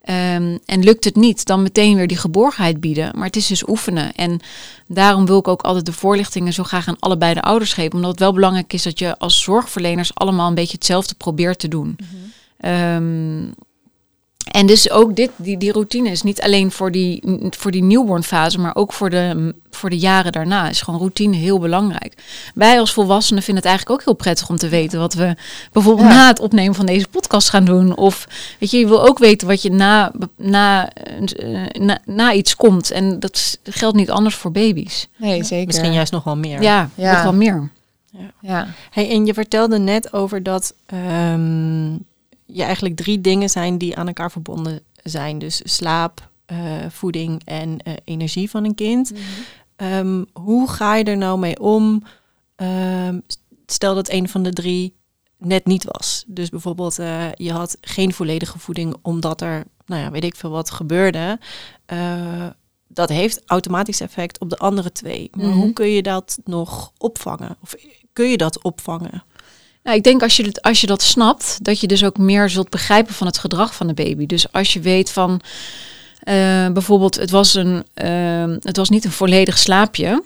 Ehm, 0.05 0.57
en 0.65 0.83
lukt 0.83 1.03
het 1.03 1.15
niet, 1.15 1.45
dan 1.45 1.61
meteen 1.61 1.95
weer 1.95 2.07
die 2.07 2.17
geborgenheid 2.17 2.79
bieden. 2.79 3.11
Maar 3.15 3.25
het 3.25 3.35
is 3.35 3.47
dus 3.47 3.67
oefenen. 3.67 4.13
En 4.13 4.39
daarom 4.87 5.25
wil 5.25 5.37
ik 5.37 5.47
ook 5.47 5.61
altijd 5.61 5.85
de 5.85 5.91
voorlichtingen 5.91 6.53
zo 6.53 6.63
graag 6.63 6.87
aan 6.87 6.99
allebei 6.99 7.33
de 7.33 7.41
ouders 7.41 7.73
geven. 7.73 7.93
Omdat 7.93 8.11
het 8.11 8.19
wel 8.19 8.33
belangrijk 8.33 8.73
is 8.73 8.83
dat 8.83 8.99
je 8.99 9.17
als 9.17 9.41
zorgverleners 9.41 10.15
allemaal 10.15 10.47
een 10.47 10.55
beetje 10.55 10.75
hetzelfde 10.75 11.15
probeert 11.15 11.59
te 11.59 11.67
doen. 11.67 11.95
Ehm, 12.57 13.43
en 14.51 14.65
dus 14.65 14.89
ook 14.89 15.15
dit, 15.15 15.31
die, 15.35 15.57
die 15.57 15.71
routine 15.71 16.09
is 16.09 16.21
niet 16.21 16.41
alleen 16.41 16.71
voor 16.71 16.91
die, 16.91 17.23
voor 17.49 17.71
die 17.71 17.83
newborn 17.83 18.23
fase, 18.23 18.59
maar 18.59 18.75
ook 18.75 18.93
voor 18.93 19.09
de, 19.09 19.55
voor 19.71 19.89
de 19.89 19.97
jaren 19.97 20.31
daarna. 20.31 20.69
Is 20.69 20.81
gewoon 20.81 20.99
routine 20.99 21.35
heel 21.35 21.59
belangrijk. 21.59 22.13
Wij 22.55 22.79
als 22.79 22.93
volwassenen 22.93 23.43
vinden 23.43 23.63
het 23.63 23.71
eigenlijk 23.71 23.99
ook 23.99 24.05
heel 24.07 24.15
prettig 24.15 24.49
om 24.49 24.57
te 24.57 24.67
weten 24.69 24.99
wat 24.99 25.13
we 25.13 25.35
bijvoorbeeld 25.71 26.07
Ja. 26.07 26.13
na 26.13 26.27
het 26.27 26.39
opnemen 26.39 26.75
van 26.75 26.85
deze 26.85 27.07
podcast 27.07 27.49
gaan 27.49 27.65
doen. 27.65 27.95
Of 27.97 28.27
weet 28.59 28.71
je, 28.71 28.77
je 28.79 28.87
wil 28.87 29.07
ook 29.07 29.17
weten 29.17 29.47
wat 29.47 29.61
je 29.61 29.71
na, 29.71 30.11
na, 30.37 30.89
eh, 30.89 31.65
na, 31.79 31.97
na 32.05 32.33
iets 32.33 32.55
komt. 32.55 32.91
En 32.91 33.19
dat 33.19 33.59
geldt 33.63 33.97
niet 33.97 34.11
anders 34.11 34.35
voor 34.35 34.51
baby's. 34.51 35.07
Nee, 35.17 35.43
zeker. 35.43 35.65
Misschien 35.65 35.93
juist 35.93 36.11
nog 36.11 36.23
wel 36.23 36.37
meer. 36.37 36.61
Ja, 36.61 36.89
Ja. 36.95 37.13
nog 37.13 37.23
wel 37.23 37.33
meer. 37.33 37.69
Ja. 38.41 38.67
Hey, 38.91 39.09
en 39.09 39.25
je 39.25 39.33
vertelde 39.33 39.79
net 39.79 40.13
over 40.13 40.43
dat 40.43 40.73
ehm, 40.85 41.93
je 42.45 42.63
eigenlijk 42.63 42.95
drie 42.95 43.21
dingen 43.21 43.49
zijn 43.49 43.77
die 43.77 43.95
aan 43.95 44.07
elkaar 44.07 44.31
verbonden 44.31 44.79
zijn. 45.03 45.39
Dus 45.39 45.61
slaap, 45.63 46.29
eh, 46.45 46.57
voeding 46.89 47.41
en 47.45 47.79
eh, 47.79 47.93
energie 48.03 48.49
van 48.49 48.63
een 48.63 48.75
kind. 48.75 49.11
Ehm, 49.75 50.23
hoe 50.33 50.69
ga 50.69 50.95
je 50.95 51.03
er 51.03 51.17
nou 51.17 51.39
mee 51.39 51.59
om? 51.59 52.03
Ehm, 52.55 53.19
stel 53.65 53.95
dat 53.95 54.09
een 54.09 54.29
van 54.29 54.43
de 54.43 54.53
drie 54.53 54.95
net 55.37 55.65
niet 55.65 55.83
was. 55.83 56.23
Dus 56.27 56.49
bijvoorbeeld 56.49 56.99
eh, 56.99 57.31
je 57.33 57.51
had 57.51 57.77
geen 57.81 58.13
volledige 58.13 58.59
voeding 58.59 58.95
omdat 59.01 59.41
er, 59.41 59.63
nou 59.85 60.01
ja, 60.01 60.11
weet 60.11 60.23
ik 60.23 60.35
veel 60.35 60.49
wat 60.49 60.71
gebeurde. 60.71 61.39
Dat 62.87 63.09
heeft 63.09 63.41
automatisch 63.45 64.01
effect 64.01 64.39
op 64.39 64.49
de 64.49 64.57
andere 64.57 64.91
twee. 64.91 65.29
Maar 65.33 65.45
Mhm. 65.45 65.57
hoe 65.57 65.73
kun 65.73 65.87
je 65.89 66.01
dat 66.01 66.37
nog 66.43 66.91
opvangen? 66.97 67.57
Of 67.61 67.75
kun 68.13 68.29
je 68.29 68.37
dat 68.37 68.63
opvangen? 68.63 69.23
Nou, 69.85 69.97
ik 69.97 70.03
denk 70.03 70.21
als 70.21 70.37
je, 70.37 70.43
het, 70.43 70.61
als 70.61 70.81
je 70.81 70.87
dat 70.87 71.01
snapt, 71.01 71.57
dat 71.61 71.79
je 71.79 71.87
dus 71.87 72.03
ook 72.03 72.17
meer 72.17 72.49
zult 72.49 72.69
begrijpen 72.69 73.13
van 73.13 73.27
het 73.27 73.37
gedrag 73.37 73.75
van 73.75 73.87
de 73.87 73.93
baby. 73.93 74.25
Dus 74.25 74.51
als 74.51 74.73
je 74.73 74.79
weet 74.79 75.11
van, 75.11 75.41
eh, 76.19 76.67
bijvoorbeeld, 76.69 77.15
het 77.15 77.29
was, 77.29 77.53
een, 77.53 77.83
eh, 77.93 78.43
het 78.59 78.77
was 78.77 78.89
niet 78.89 79.05
een 79.05 79.11
volledig 79.11 79.57
slaapje. 79.57 80.23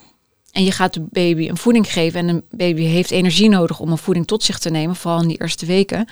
En 0.52 0.64
je 0.64 0.72
gaat 0.72 0.94
de 0.94 1.06
baby 1.10 1.50
een 1.50 1.58
voeding 1.58 1.92
geven 1.92 2.20
en 2.20 2.28
een 2.28 2.44
baby 2.52 2.82
heeft 2.82 3.12
energie 3.12 3.50
nodig 3.50 3.80
om 3.80 3.92
een 3.92 3.98
voeding 3.98 4.28
tot 4.28 4.44
zich 4.44 4.60
te 4.60 4.70
nemen, 4.70 4.96
vooral 4.96 5.22
in 5.22 5.28
die 5.28 5.42
eerste 5.42 5.66
weken. 5.66 6.08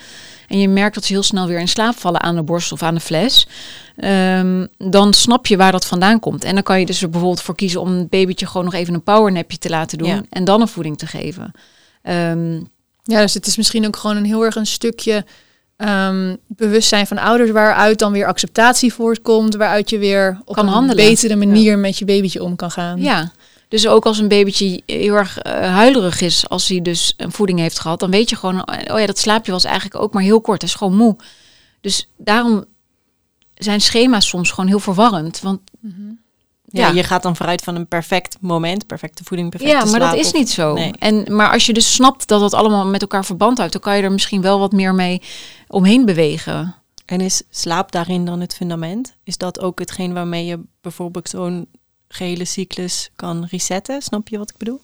En 0.48 0.58
je 0.58 0.68
merkt 0.68 0.94
dat 0.94 1.04
ze 1.04 1.12
heel 1.12 1.22
snel 1.22 1.46
weer 1.46 1.60
in 1.60 1.68
slaap 1.68 1.96
vallen 1.96 2.20
aan 2.20 2.34
de 2.34 2.42
borst 2.42 2.72
of 2.72 2.82
aan 2.82 2.94
de 2.94 3.00
fles. 3.00 3.46
Ehm, 3.96 4.66
dan 4.78 5.14
snap 5.14 5.46
je 5.46 5.56
waar 5.56 5.72
dat 5.72 5.86
vandaan 5.86 6.20
komt. 6.20 6.44
En 6.44 6.54
dan 6.54 6.62
kan 6.62 6.80
je 6.80 6.86
dus 6.86 7.02
er 7.02 7.10
bijvoorbeeld 7.10 7.42
voor 7.42 7.54
kiezen 7.54 7.80
om 7.80 7.88
een 7.88 8.08
babytje 8.08 8.46
gewoon 8.46 8.64
nog 8.64 8.74
even 8.74 8.94
een 8.94 9.02
powernapje 9.02 9.58
te 9.58 9.68
laten 9.68 9.98
doen 9.98 10.08
Ja. 10.08 10.22
en 10.30 10.44
dan 10.44 10.60
een 10.60 10.68
voeding 10.68 10.98
te 10.98 11.06
geven. 11.06 11.52
Ehm, 12.02 12.60
ja, 13.08 13.20
dus 13.20 13.34
het 13.34 13.46
is 13.46 13.56
misschien 13.56 13.86
ook 13.86 13.96
gewoon 13.96 14.16
een 14.16 14.24
heel 14.24 14.44
erg 14.44 14.54
een 14.56 14.66
stukje 14.66 15.24
ehm, 15.76 16.36
bewustzijn 16.46 17.06
van 17.06 17.18
ouders 17.18 17.50
waaruit 17.50 17.98
dan 17.98 18.12
weer 18.12 18.26
acceptatie 18.26 18.92
voortkomt, 18.92 19.54
waaruit 19.54 19.90
je 19.90 19.98
weer 19.98 20.40
op 20.44 20.54
Kan 20.54 20.66
een 20.66 20.72
handelen. 20.72 21.04
betere 21.08 21.36
manier 21.36 21.78
met 21.78 21.98
je 21.98 22.04
babytje 22.04 22.42
om 22.42 22.56
kan 22.56 22.70
gaan. 22.70 23.00
Ja, 23.00 23.32
dus 23.68 23.86
ook 23.88 24.06
als 24.06 24.18
een 24.18 24.28
babytje 24.28 24.82
heel 24.86 25.14
erg 25.14 25.38
eh, 25.38 25.52
huilerig 25.74 26.20
is 26.20 26.48
als 26.48 26.68
hij 26.68 26.82
dus 26.82 27.14
een 27.16 27.32
voeding 27.32 27.58
heeft 27.58 27.78
gehad, 27.78 28.00
dan 28.00 28.10
weet 28.10 28.30
je 28.30 28.36
gewoon, 28.36 28.68
oh 28.90 28.98
ja, 28.98 29.06
dat 29.06 29.18
slaapje 29.18 29.52
was 29.52 29.64
eigenlijk 29.64 30.02
ook 30.02 30.12
maar 30.12 30.22
heel 30.22 30.40
kort. 30.40 30.60
Het 30.60 30.70
is 30.70 30.76
gewoon 30.76 30.96
moe. 30.96 31.16
Dus 31.80 32.08
daarom 32.16 32.64
zijn 33.54 33.80
schema's 33.80 34.28
soms 34.28 34.50
gewoon 34.50 34.68
heel 34.70 34.78
verwarrend. 34.80 35.40
Want 35.40 35.60
Ja, 36.70 36.86
Ja. 36.88 36.92
je 36.94 37.02
gaat 37.02 37.22
dan 37.22 37.36
vooruit 37.36 37.62
van 37.62 37.74
een 37.74 37.86
perfect 37.86 38.36
moment, 38.40 38.86
perfecte 38.86 39.24
voeding, 39.24 39.50
perfecte 39.50 39.74
ja, 39.76 39.84
maar 39.84 40.00
dat 40.00 40.14
is 40.14 40.32
niet 40.32 40.50
zo. 40.50 40.74
Nee. 40.74 40.92
En, 40.98 41.34
maar 41.36 41.52
als 41.52 41.66
je 41.66 41.72
dus 41.72 41.94
snapt 41.94 42.28
dat 42.28 42.40
het 42.40 42.54
allemaal 42.54 42.86
met 42.86 43.00
elkaar 43.00 43.24
verband 43.24 43.56
houdt, 43.58 43.72
dan 43.72 43.82
kan 43.82 43.96
je 43.96 44.02
er 44.02 44.12
misschien 44.12 44.40
wel 44.42 44.58
wat 44.58 44.72
meer 44.72 44.94
mee 44.94 45.22
omheen 45.68 46.04
bewegen. 46.04 46.74
En 47.06 47.20
is 47.20 47.42
slaap 47.50 47.92
daarin 47.92 48.24
dan 48.24 48.40
het 48.40 48.54
fundament? 48.54 49.14
Is 49.24 49.36
dat 49.36 49.60
ook 49.60 49.78
hetgeen 49.78 50.12
waarmee 50.14 50.44
je 50.46 50.60
bijvoorbeeld 50.80 51.28
zo'n 51.28 51.66
gehele 52.08 52.44
cyclus 52.44 53.10
kan 53.16 53.46
resetten? 53.50 54.02
Snap 54.02 54.28
je 54.28 54.38
wat 54.38 54.50
ik 54.50 54.56
bedoel? 54.56 54.80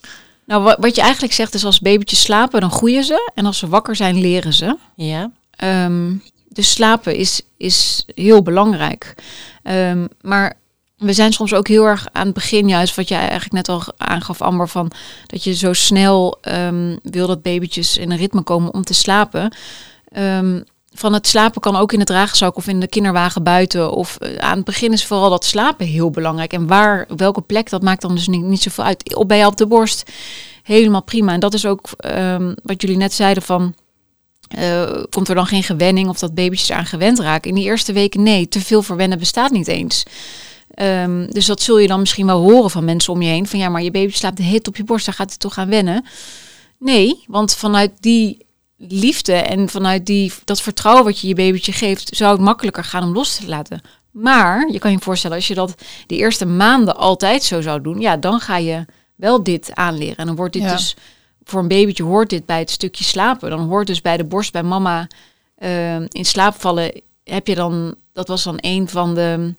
Nou, 0.47 0.63
wa- 0.63 0.77
wat 0.81 0.95
je 0.95 1.01
eigenlijk 1.03 1.33
zegt 1.33 1.55
is 1.55 1.65
als 1.65 1.81
babytjes 1.81 2.21
slapen, 2.21 2.61
dan 2.61 2.71
groeien 2.71 3.05
ze. 3.05 3.31
En 3.35 3.47
als 3.47 3.59
ze 3.59 3.69
wakker 3.69 3.97
zijn, 3.97 4.21
leren 4.21 4.53
ze. 4.53 4.77
Ja. 4.97 5.31
Ehm, 5.51 6.13
dus 6.49 6.71
slapen 6.71 7.17
is, 7.17 7.43
is 7.57 8.07
heel 8.15 8.43
belangrijk. 8.43 9.15
Ehm, 9.63 10.07
maar 10.21 10.55
we 11.05 11.13
zijn 11.13 11.33
soms 11.33 11.55
ook 11.55 11.69
heel 11.69 11.85
erg 11.85 12.07
aan 12.13 12.25
het 12.25 12.35
begin, 12.35 12.69
juist 12.69 12.95
wat 12.95 13.09
jij 13.09 13.19
eigenlijk 13.19 13.53
net 13.53 13.69
al 13.69 13.83
aangaf, 13.97 14.43
Amber, 14.43 14.69
van 14.69 14.91
dat 15.27 15.45
je 15.45 15.55
zo 15.55 15.73
snel 15.73 16.39
ehm, 16.41 16.97
wil 17.03 17.27
dat 17.27 17.43
babytjes 17.43 17.97
in 17.97 18.11
een 18.11 18.17
ritme 18.17 18.43
komen 18.43 18.75
om 18.75 18.85
te 18.85 18.95
slapen. 18.95 19.55
Ehm, 20.09 20.61
van 20.93 21.13
het 21.13 21.27
slapen 21.27 21.61
kan 21.61 21.77
ook 21.77 21.93
in 21.93 21.99
het 21.99 22.09
draagzak 22.09 22.57
of 22.57 22.67
in 22.67 22.81
de 22.81 22.87
kinderwagen 22.87 23.43
buiten. 23.43 23.93
Of 23.93 24.17
eh, 24.17 24.37
aan 24.37 24.57
het 24.57 24.65
begin 24.65 24.93
is 24.93 25.07
vooral 25.07 25.31
dat 25.31 25.45
slapen 25.45 25.87
heel 25.87 26.11
belangrijk. 26.11 26.53
En 26.53 26.67
waar, 26.67 27.07
welke 27.17 27.41
plek, 27.41 27.71
dat 27.71 27.83
maakt 27.83 28.03
dan 28.03 28.15
dus 28.15 28.29
niet, 28.29 28.63
zoveel 28.63 28.85
uit. 28.85 29.15
Op 29.15 29.29
bij 29.29 29.39
je 29.39 29.47
op 29.47 29.57
de 29.57 29.67
borst, 29.67 30.11
helemaal 30.63 31.03
prima. 31.03 31.33
En 31.33 31.41
dat 31.41 31.55
is 31.55 31.67
ook 31.67 31.89
ehm, 31.97 32.55
wat 32.63 32.81
jullie 32.81 32.97
net 32.97 33.13
zeiden 33.13 33.43
van 33.43 33.75
eh, 34.49 34.91
komt 35.11 35.29
er 35.29 35.35
dan 35.35 35.47
geen 35.47 35.63
gewenning 35.63 36.09
of 36.09 36.19
dat 36.19 36.35
babytjes 36.35 36.69
eraan 36.69 36.87
gewend 36.87 37.19
raken? 37.19 37.49
In 37.51 37.57
die 37.57 37.65
eerste 37.65 37.93
weken 37.93 38.23
nee, 38.23 38.49
te 38.49 38.61
veel 38.61 38.83
verwennen 38.83 39.19
bestaat 39.19 39.51
niet 39.51 39.69
eens. 39.69 40.03
Ehm, 40.75 41.27
dus 41.31 41.47
dat 41.47 41.63
zul 41.63 41.79
je 41.79 41.89
dan 41.89 42.01
misschien 42.01 42.27
wel 42.27 42.41
horen 42.41 42.71
van 42.71 42.85
mensen 42.85 43.13
om 43.13 43.23
je 43.23 43.29
heen. 43.29 43.47
Van 43.47 43.59
ja, 43.59 43.69
maar 43.69 43.83
je 43.83 43.91
baby 43.91 44.13
slaapt 44.13 44.37
de 44.37 44.43
hit 44.43 44.69
op 44.69 44.77
je 44.77 44.85
borst, 44.85 45.07
daar 45.07 45.15
gaat 45.15 45.29
hij 45.29 45.39
toch 45.39 45.59
aan 45.59 45.69
wennen. 45.69 46.05
Nee, 46.79 47.25
want 47.27 47.55
vanuit 47.55 47.93
die 48.01 48.47
liefde 48.77 49.33
en 49.33 49.69
vanuit 49.69 50.07
die, 50.07 50.33
dat 50.45 50.61
vertrouwen 50.61 51.05
wat 51.05 51.21
je 51.21 51.29
je 51.29 51.35
babytje 51.35 51.73
geeft, 51.73 52.17
zou 52.17 52.33
het 52.33 52.41
makkelijker 52.41 52.85
gaan 52.85 53.03
om 53.03 53.13
los 53.13 53.37
te 53.37 53.49
laten. 53.49 53.81
Maar 54.11 54.73
je 54.73 54.79
kan 54.79 54.91
je 54.91 54.99
voorstellen, 54.99 55.37
als 55.37 55.49
je 55.49 55.55
dat 55.55 55.75
de 56.07 56.17
eerste 56.17 56.47
maanden 56.47 56.97
altijd 56.97 57.43
zo 57.43 57.61
zou 57.61 57.81
doen, 57.81 58.01
ja, 58.01 58.17
dan 58.17 58.41
ga 58.41 58.57
je 58.57 58.85
wel 59.15 59.43
dit 59.43 59.71
aanleren. 59.75 60.17
En 60.17 60.27
dan 60.27 60.37
wordt 60.37 60.53
dit 60.53 60.63
Ja. 60.63 60.73
dus, 60.73 60.97
voor 61.45 61.61
een 61.61 61.69
babytje 61.69 62.03
hoort 62.03 62.31
dit 62.31 62.47
bij 62.47 62.59
het 62.59 62.71
stukje 62.71 63.05
slapen. 63.05 63.51
Dan 63.51 63.69
hoort 63.69 63.87
dus 63.87 64.01
bij 64.01 64.17
de 64.17 64.25
borst 64.25 64.53
bij 64.53 64.63
mama 64.63 65.07
eh, 65.55 66.01
in 66.01 66.25
slaap 66.25 66.61
vallen, 66.61 67.03
heb 67.25 67.47
je 67.47 67.55
dan, 67.55 67.95
dat 68.13 68.29
was 68.29 68.43
dan 68.43 68.59
een 68.61 68.89
van 68.89 69.15
de 69.15 69.55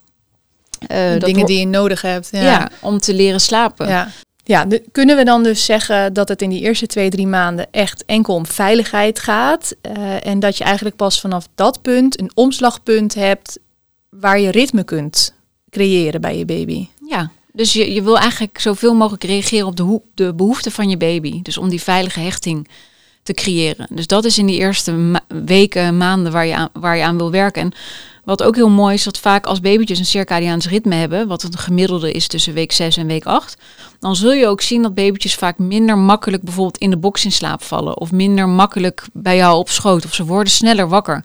eh, 0.88 1.20
Dingen 1.20 1.46
die 1.46 1.60
je 1.60 1.66
nodig 1.68 2.02
hebt. 2.02 2.28
ja. 2.32 2.42
Ja. 2.42 2.70
om 2.82 3.00
te 3.00 3.14
leren 3.14 3.42
slapen. 3.42 3.88
Ja. 3.88 4.10
Ja, 4.44 4.66
de- 4.66 4.84
kunnen 4.92 5.18
we 5.18 5.24
dan 5.24 5.44
dus 5.44 5.66
zeggen 5.66 6.14
dat 6.14 6.28
het 6.30 6.42
in 6.42 6.50
die 6.50 6.62
eerste 6.62 6.86
twee, 6.88 7.10
drie 7.10 7.28
maanden 7.28 7.68
echt 7.72 8.06
enkel 8.06 8.34
om 8.34 8.46
veiligheid 8.46 9.20
gaat? 9.20 9.76
eh, 9.82 10.26
en 10.28 10.40
dat 10.40 10.58
je 10.58 10.64
eigenlijk 10.64 10.96
pas 10.96 11.20
vanaf 11.22 11.48
dat 11.56 11.82
punt 11.82 12.20
een 12.20 12.32
omslagpunt 12.34 13.14
hebt 13.14 13.60
waar 14.10 14.40
je 14.40 14.52
ritme 14.52 14.84
kunt 14.84 15.34
creëren 15.70 16.22
bij 16.22 16.38
je 16.38 16.46
baby? 16.46 16.88
Ja, 17.08 17.30
dus 17.54 17.74
je, 17.74 17.94
je 17.94 18.04
wil 18.04 18.18
eigenlijk 18.18 18.60
zoveel 18.60 18.94
mogelijk 18.96 19.24
reageren 19.24 19.68
op 19.68 19.76
de, 19.76 19.84
hoe- 19.84 20.02
de 20.14 20.34
behoeften 20.34 20.72
van 20.72 20.90
je 20.90 20.98
baby. 20.98 21.42
Dus 21.42 21.58
om 21.58 21.70
die 21.70 21.82
veilige 21.82 22.20
hechting 22.20 22.68
te 23.24 23.34
creëren. 23.34 23.88
Dus 23.90 24.08
dat 24.08 24.26
is 24.26 24.38
in 24.38 24.46
die 24.46 24.58
eerste 24.60 24.92
ma- 24.92 25.26
weken, 25.46 25.98
maanden 25.98 26.32
waar 26.32 26.46
je, 26.46 26.56
aan, 26.56 26.70
waar 26.74 26.98
je 26.98 27.04
aan 27.04 27.18
wil 27.18 27.32
werken. 27.32 27.62
En 27.62 27.72
wat 28.26 28.44
ook 28.44 28.56
heel 28.56 28.70
mooi 28.70 28.94
is, 28.94 29.04
dat 29.04 29.18
vaak 29.18 29.46
als 29.46 29.60
babytjes 29.60 30.00
een 30.00 30.06
circadiaans 30.06 30.68
ritme 30.70 30.96
hebben, 30.96 31.28
wat 31.28 31.42
het 31.42 31.56
gemiddelde 31.56 32.12
is 32.12 32.28
tussen 32.28 32.54
week 32.54 32.72
6 32.72 32.98
en 32.98 33.08
week 33.08 33.26
8, 33.26 33.58
dan 34.00 34.16
zul 34.16 34.32
je 34.32 34.48
ook 34.48 34.62
zien 34.62 34.82
dat 34.82 34.94
babytjes 34.94 35.36
vaak 35.36 35.58
minder 35.58 35.98
makkelijk 35.98 36.44
bijvoorbeeld 36.44 36.78
in 36.78 36.90
de 36.90 36.98
box 36.98 37.26
in 37.26 37.32
slaap 37.32 37.64
vallen. 37.64 37.98
Of 37.98 38.12
minder 38.12 38.50
makkelijk 38.50 39.08
bij 39.14 39.36
jou 39.36 39.58
op 39.58 39.70
schoot. 39.70 40.06
Of 40.06 40.14
ze 40.14 40.26
worden 40.26 40.54
sneller 40.54 40.90
wakker. 40.90 41.24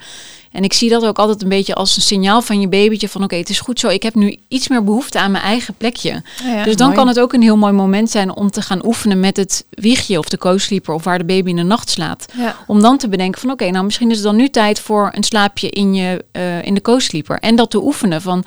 En 0.50 0.64
ik 0.64 0.72
zie 0.72 0.90
dat 0.90 1.04
ook 1.04 1.18
altijd 1.18 1.42
een 1.42 1.48
beetje 1.48 1.74
als 1.74 1.96
een 1.96 2.02
signaal 2.02 2.42
van 2.42 2.60
je 2.60 2.68
babytje 2.68 3.08
van 3.08 3.22
oké, 3.22 3.36
het 3.36 3.48
is 3.48 3.60
goed 3.60 3.80
zo. 3.80 3.88
Ik 3.88 4.02
heb 4.02 4.14
nu 4.14 4.36
iets 4.48 4.68
meer 4.68 4.84
behoefte 4.84 5.18
aan 5.18 5.30
mijn 5.30 5.44
eigen 5.44 5.74
plekje. 5.74 6.22
dus 6.64 6.76
dan 6.76 6.86
mooi. 6.86 6.98
kan 6.98 7.08
het 7.08 7.20
ook 7.20 7.32
een 7.32 7.42
heel 7.42 7.56
mooi 7.56 7.72
moment 7.72 8.10
zijn 8.10 8.34
om 8.34 8.50
te 8.50 8.62
gaan 8.62 8.86
oefenen 8.86 9.20
met 9.20 9.36
het 9.36 9.66
wiegje 9.70 10.18
of 10.18 10.28
de 10.28 10.38
co-sleeper 10.38 10.94
of 10.94 11.04
waar 11.04 11.18
de 11.18 11.24
baby 11.24 11.50
in 11.50 11.56
de 11.56 11.62
nacht 11.62 11.90
slaapt. 11.90 12.32
Ja. 12.36 12.56
Om 12.66 12.80
dan 12.80 12.98
te 12.98 13.08
bedenken 13.08 13.40
van 13.40 13.50
oké, 13.50 13.70
nou 13.70 13.84
misschien 13.84 14.10
is 14.10 14.16
het 14.16 14.24
dan 14.24 14.36
nu 14.36 14.48
tijd 14.48 14.80
voor 14.80 15.10
een 15.14 15.24
slaapje 15.24 15.70
in, 15.70 15.94
je, 15.94 16.24
eh, 16.32 16.64
in 16.64 16.74
de 16.74 16.82
co-sleeper. 16.82 17.38
En 17.38 17.56
dat 17.56 17.70
te 17.70 17.82
oefenen 17.82 18.22
van, 18.22 18.44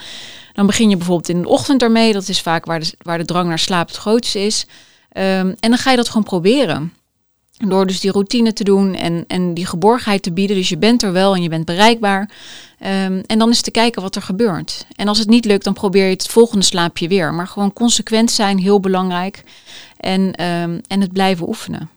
dan 0.54 0.66
begin 0.66 0.90
je 0.90 0.98
bijvoorbeeld 0.98 1.30
in 1.30 1.42
de 1.42 1.48
ochtend 1.48 1.82
ermee. 1.82 2.14
Dat 2.14 2.28
is 2.28 2.42
vaak 2.42 2.66
waar 2.66 2.80
de, 2.80 2.94
waar 3.02 3.18
de 3.18 3.26
drang 3.26 3.48
naar 3.48 3.60
slaap 3.60 3.88
het 3.88 3.98
grootste 3.98 4.40
is. 4.46 4.66
Ehm, 5.12 5.54
en 5.60 5.70
dan 5.70 5.78
ga 5.78 5.92
je 5.92 5.98
dat 5.98 6.08
gewoon 6.08 6.24
proberen. 6.24 6.94
Door 7.58 7.88
dus 7.88 8.00
die 8.00 8.12
routine 8.12 8.54
te 8.54 8.64
doen 8.64 8.96
en, 8.96 9.24
en 9.28 9.54
die 9.54 9.66
geborgenheid 9.66 10.24
te 10.24 10.32
bieden. 10.32 10.56
Dus 10.56 10.70
je 10.70 10.78
bent 10.78 11.04
er 11.04 11.12
wel 11.12 11.36
en 11.36 11.42
je 11.42 11.50
bent 11.50 11.66
bereikbaar. 11.66 12.30
Ehm, 12.80 13.22
en 13.26 13.40
dan 13.40 13.50
is 13.50 13.62
te 13.62 13.72
kijken 13.72 14.02
wat 14.02 14.16
er 14.16 14.22
gebeurt. 14.22 14.86
En 14.96 15.08
als 15.08 15.20
het 15.20 15.30
niet 15.30 15.46
lukt, 15.46 15.64
dan 15.64 15.74
probeer 15.74 16.06
je 16.06 16.14
het 16.14 16.28
volgende 16.28 16.66
slaapje 16.66 17.08
weer. 17.08 17.34
Maar 17.34 17.48
gewoon 17.48 17.74
consequent 17.74 18.32
zijn, 18.32 18.58
heel 18.58 18.80
belangrijk. 18.80 19.44
En, 19.98 20.34
ehm, 20.34 20.80
en 20.88 21.02
het 21.02 21.14
blijven 21.14 21.48
oefenen. 21.48 21.90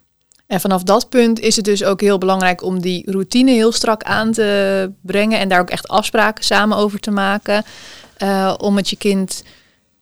En 0.47 0.61
vanaf 0.61 0.83
dat 0.83 1.09
punt 1.09 1.41
is 1.41 1.57
het 1.57 1.65
dus 1.65 1.85
ook 1.85 2.01
heel 2.01 2.19
belangrijk 2.19 2.63
om 2.63 2.81
die 2.81 3.11
routine 3.11 3.51
heel 3.51 3.73
strak 3.73 4.03
aan 4.03 4.33
te 4.33 4.91
brengen 5.01 5.39
en 5.39 5.49
daar 5.49 5.61
ook 5.61 5.71
echt 5.71 5.89
afspraken 5.89 6.45
samen 6.45 6.77
over 6.77 7.01
te 7.01 7.11
maken. 7.11 7.65
eh, 8.17 8.55
om 8.59 8.77
het 8.77 8.91
je 8.91 8.97
kind 8.97 9.43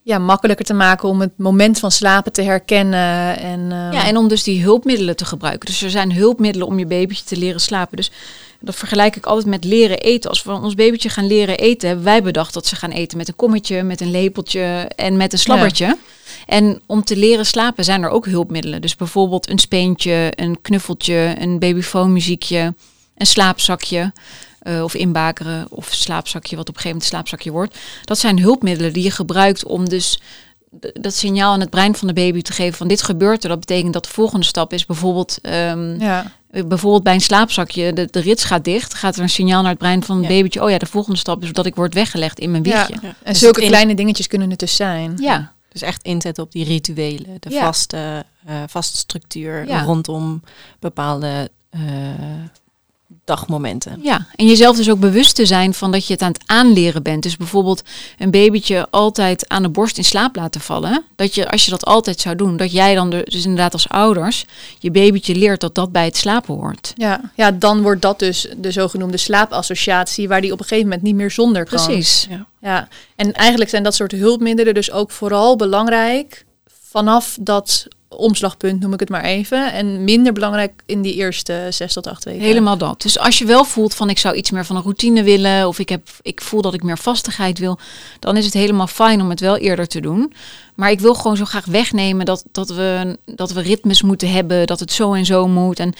ja, 0.04 0.18
makkelijker 0.18 0.64
te 0.64 0.74
maken 0.74 1.08
om 1.08 1.20
het 1.20 1.32
moment 1.36 1.78
van 1.78 1.90
slapen 1.90 2.32
te 2.32 2.42
herkennen. 2.42 3.38
En, 3.38 3.60
ehm, 3.72 3.92
Ja, 3.92 4.06
en 4.06 4.16
om 4.16 4.28
dus 4.28 4.42
die 4.42 4.62
hulpmiddelen 4.62 5.16
te 5.16 5.24
gebruiken. 5.24 5.66
Dus 5.66 5.82
er 5.82 5.90
zijn 5.90 6.12
hulpmiddelen 6.12 6.66
om 6.66 6.78
je 6.78 6.86
babytje 6.86 7.24
te 7.24 7.36
leren 7.36 7.60
slapen. 7.60 7.96
Dus 7.96 8.10
dat 8.60 8.74
vergelijk 8.74 9.16
ik 9.16 9.26
altijd 9.26 9.46
met 9.46 9.64
leren 9.64 9.98
eten. 9.98 10.30
Als 10.30 10.42
we 10.42 10.52
ons 10.52 10.74
babytje 10.74 11.08
gaan 11.08 11.26
leren 11.26 11.58
eten, 11.58 11.86
hebben 11.86 12.04
wij 12.04 12.22
bedacht 12.22 12.54
dat 12.54 12.66
ze 12.66 12.76
gaan 12.76 12.90
eten 12.90 13.18
met 13.18 13.28
een 13.28 13.36
kommetje, 13.36 13.82
met 13.82 14.00
een 14.00 14.10
lepeltje 14.10 14.90
en 14.96 15.16
met 15.16 15.32
een 15.32 15.38
slabbertje. 15.38 15.96
En 16.46 16.80
om 16.86 17.04
te 17.04 17.16
leren 17.16 17.46
slapen 17.46 17.84
zijn 17.84 18.02
er 18.02 18.10
ook 18.10 18.26
hulpmiddelen. 18.26 18.80
Dus 18.80 18.96
bijvoorbeeld 18.96 19.50
een 19.50 19.58
speentje, 19.58 20.32
een 20.34 20.60
knuffeltje, 20.62 21.34
een 21.38 21.58
babyfoonmuziekje, 21.58 22.74
een 23.16 23.26
slaapzakje. 23.26 24.12
eh, 24.58 24.82
of 24.82 24.94
inbakeren 24.94 25.66
of 25.70 25.88
slaapzakje, 25.92 26.56
wat 26.56 26.68
op 26.68 26.74
een 26.74 26.80
gegeven 26.80 26.88
moment 26.98 27.02
een 27.12 27.18
slaapzakje 27.18 27.50
wordt. 27.50 27.78
Dat 28.04 28.18
zijn 28.18 28.40
hulpmiddelen 28.40 28.92
die 28.92 29.02
je 29.02 29.10
gebruikt 29.10 29.64
om 29.64 29.88
dus 29.88 30.20
dat 30.92 31.14
signaal 31.14 31.52
aan 31.52 31.60
het 31.60 31.70
brein 31.70 31.94
van 31.96 32.08
de 32.08 32.14
baby 32.14 32.42
te 32.42 32.52
geven 32.52 32.74
van 32.76 32.88
dit 32.88 33.02
gebeurt 33.02 33.42
er. 33.42 33.48
Dat 33.48 33.60
betekent 33.60 33.92
dat 33.92 34.04
de 34.04 34.10
volgende 34.10 34.46
stap 34.46 34.72
is 34.72 34.86
bijvoorbeeld, 34.86 35.38
ehm, 35.42 36.00
ja. 36.00 36.32
bijvoorbeeld 36.50 37.02
bij 37.02 37.14
een 37.14 37.20
slaapzakje, 37.20 37.92
de, 37.92 38.08
de 38.10 38.20
rits 38.20 38.44
gaat 38.44 38.64
dicht, 38.64 38.94
gaat 38.94 39.16
er 39.16 39.22
een 39.22 39.28
signaal 39.28 39.60
naar 39.62 39.70
het 39.70 39.78
brein 39.78 40.02
van 40.04 40.16
het 40.16 40.26
Ja. 40.30 40.30
babytje. 40.36 40.62
Oh 40.62 40.70
ja, 40.70 40.78
de 40.78 40.86
volgende 40.86 41.18
stap 41.18 41.42
is 41.42 41.52
dat 41.52 41.66
ik 41.66 41.74
word 41.74 41.94
weggelegd 41.94 42.38
in 42.38 42.50
mijn 42.50 42.62
wiegje. 42.62 42.94
Ja. 43.02 43.08
En 43.08 43.14
Dus 43.32 43.38
zulke 43.38 43.60
in- 43.62 43.68
kleine 43.68 43.94
dingetjes 43.94 44.26
kunnen 44.26 44.50
het 44.50 44.58
dus 44.58 44.76
zijn. 44.76 45.16
Ja, 45.20 45.52
Dus 45.68 45.82
echt 45.82 46.02
inzetten 46.02 46.44
op 46.44 46.52
die 46.52 46.64
rituelen, 46.64 47.36
de 47.40 47.50
Ja. 47.50 47.60
vaste, 47.64 48.24
eh, 48.46 48.54
vaste 48.66 48.96
structuur 48.98 49.66
Ja. 49.66 49.82
rondom 49.82 50.42
bepaalde 50.80 51.50
eh, 51.70 51.80
dagmomenten. 53.24 54.00
ja. 54.02 54.26
En 54.36 54.46
jezelf 54.46 54.76
dus 54.76 54.90
ook 54.90 55.00
bewust 55.00 55.34
te 55.34 55.46
zijn 55.46 55.74
van 55.74 55.92
dat 55.92 56.06
je 56.06 56.12
het 56.12 56.22
aan 56.22 56.32
het 56.32 56.42
aanleren 56.46 57.02
bent. 57.02 57.22
Dus 57.22 57.36
bijvoorbeeld 57.36 57.82
een 58.18 58.30
babytje 58.30 58.86
altijd 58.90 59.48
aan 59.48 59.62
de 59.62 59.68
borst 59.68 59.98
in 59.98 60.04
slaap 60.04 60.36
laten 60.36 60.60
vallen. 60.60 61.04
Dat 61.16 61.34
je, 61.34 61.50
als 61.50 61.64
je 61.64 61.70
dat 61.70 61.84
altijd 61.84 62.20
zou 62.20 62.36
doen, 62.36 62.56
dat 62.56 62.72
jij 62.72 62.94
dan 62.94 63.10
dus 63.10 63.44
inderdaad 63.44 63.72
als 63.72 63.88
ouders 63.88 64.44
je 64.78 64.90
babytje 64.90 65.34
leert 65.34 65.60
dat 65.60 65.74
dat 65.74 65.92
bij 65.92 66.04
het 66.04 66.16
slapen 66.16 66.54
hoort. 66.54 66.92
Ja, 66.94 67.20
ja, 67.34 67.50
dan 67.50 67.82
wordt 67.82 68.02
dat 68.02 68.18
dus 68.18 68.48
de 68.56 68.70
zogenoemde 68.70 69.16
slaapassociatie, 69.16 70.28
waar 70.28 70.40
die 70.40 70.52
op 70.52 70.58
een 70.58 70.66
gegeven 70.66 70.88
moment 70.88 71.06
niet 71.06 71.14
meer 71.14 71.30
zonder 71.30 71.64
kan. 71.64 71.84
Precies. 71.84 72.26
Ja. 72.30 72.46
Ja, 72.60 72.88
en 73.16 73.32
eigenlijk 73.32 73.70
zijn 73.70 73.82
dat 73.82 73.94
soort 73.94 74.12
hulpmiddelen 74.12 74.74
dus 74.74 74.90
ook 74.90 75.10
vooral 75.10 75.56
belangrijk 75.56 76.44
vanaf 76.90 77.36
dat 77.40 77.86
omslagpunt, 78.16 78.80
noem 78.80 78.92
ik 78.92 79.00
het 79.00 79.08
maar 79.08 79.24
even. 79.24 79.72
En 79.72 80.04
minder 80.04 80.32
belangrijk 80.32 80.82
in 80.86 81.02
die 81.02 81.14
eerste 81.14 81.66
zes 81.70 81.92
tot 81.92 82.06
acht 82.06 82.24
weken. 82.24 82.42
Helemaal 82.42 82.78
dat. 82.78 83.02
Dus 83.02 83.18
als 83.18 83.38
je 83.38 83.44
wel 83.44 83.64
voelt 83.64 83.94
van 83.94 84.10
ik 84.10 84.18
zou 84.18 84.34
iets 84.34 84.50
meer 84.50 84.64
van 84.64 84.76
een 84.76 84.82
routine 84.82 85.22
willen 85.22 85.68
of 85.68 85.78
ik, 85.78 85.88
heb, 85.88 86.08
ik 86.22 86.40
voel 86.40 86.62
dat 86.62 86.74
ik 86.74 86.82
meer 86.82 86.98
vastigheid 86.98 87.58
wil, 87.58 87.78
dan 88.20 88.36
is 88.36 88.44
het 88.44 88.54
helemaal 88.54 88.86
fijn 88.86 89.20
om 89.20 89.30
het 89.30 89.40
wel 89.40 89.56
eerder 89.56 89.86
te 89.86 90.00
doen. 90.00 90.32
Maar 90.74 90.90
ik 90.90 91.00
wil 91.00 91.14
gewoon 91.14 91.36
zo 91.36 91.44
graag 91.44 91.64
wegnemen 91.64 92.26
dat, 92.26 92.44
dat, 92.52 92.68
we, 92.68 93.18
dat 93.24 93.52
we 93.52 93.60
ritmes 93.60 94.02
moeten 94.02 94.30
hebben, 94.30 94.66
dat 94.66 94.80
het 94.80 94.92
zo 94.92 95.12
en 95.12 95.24
zo 95.24 95.48
moet. 95.48 95.78
En, 95.78 95.92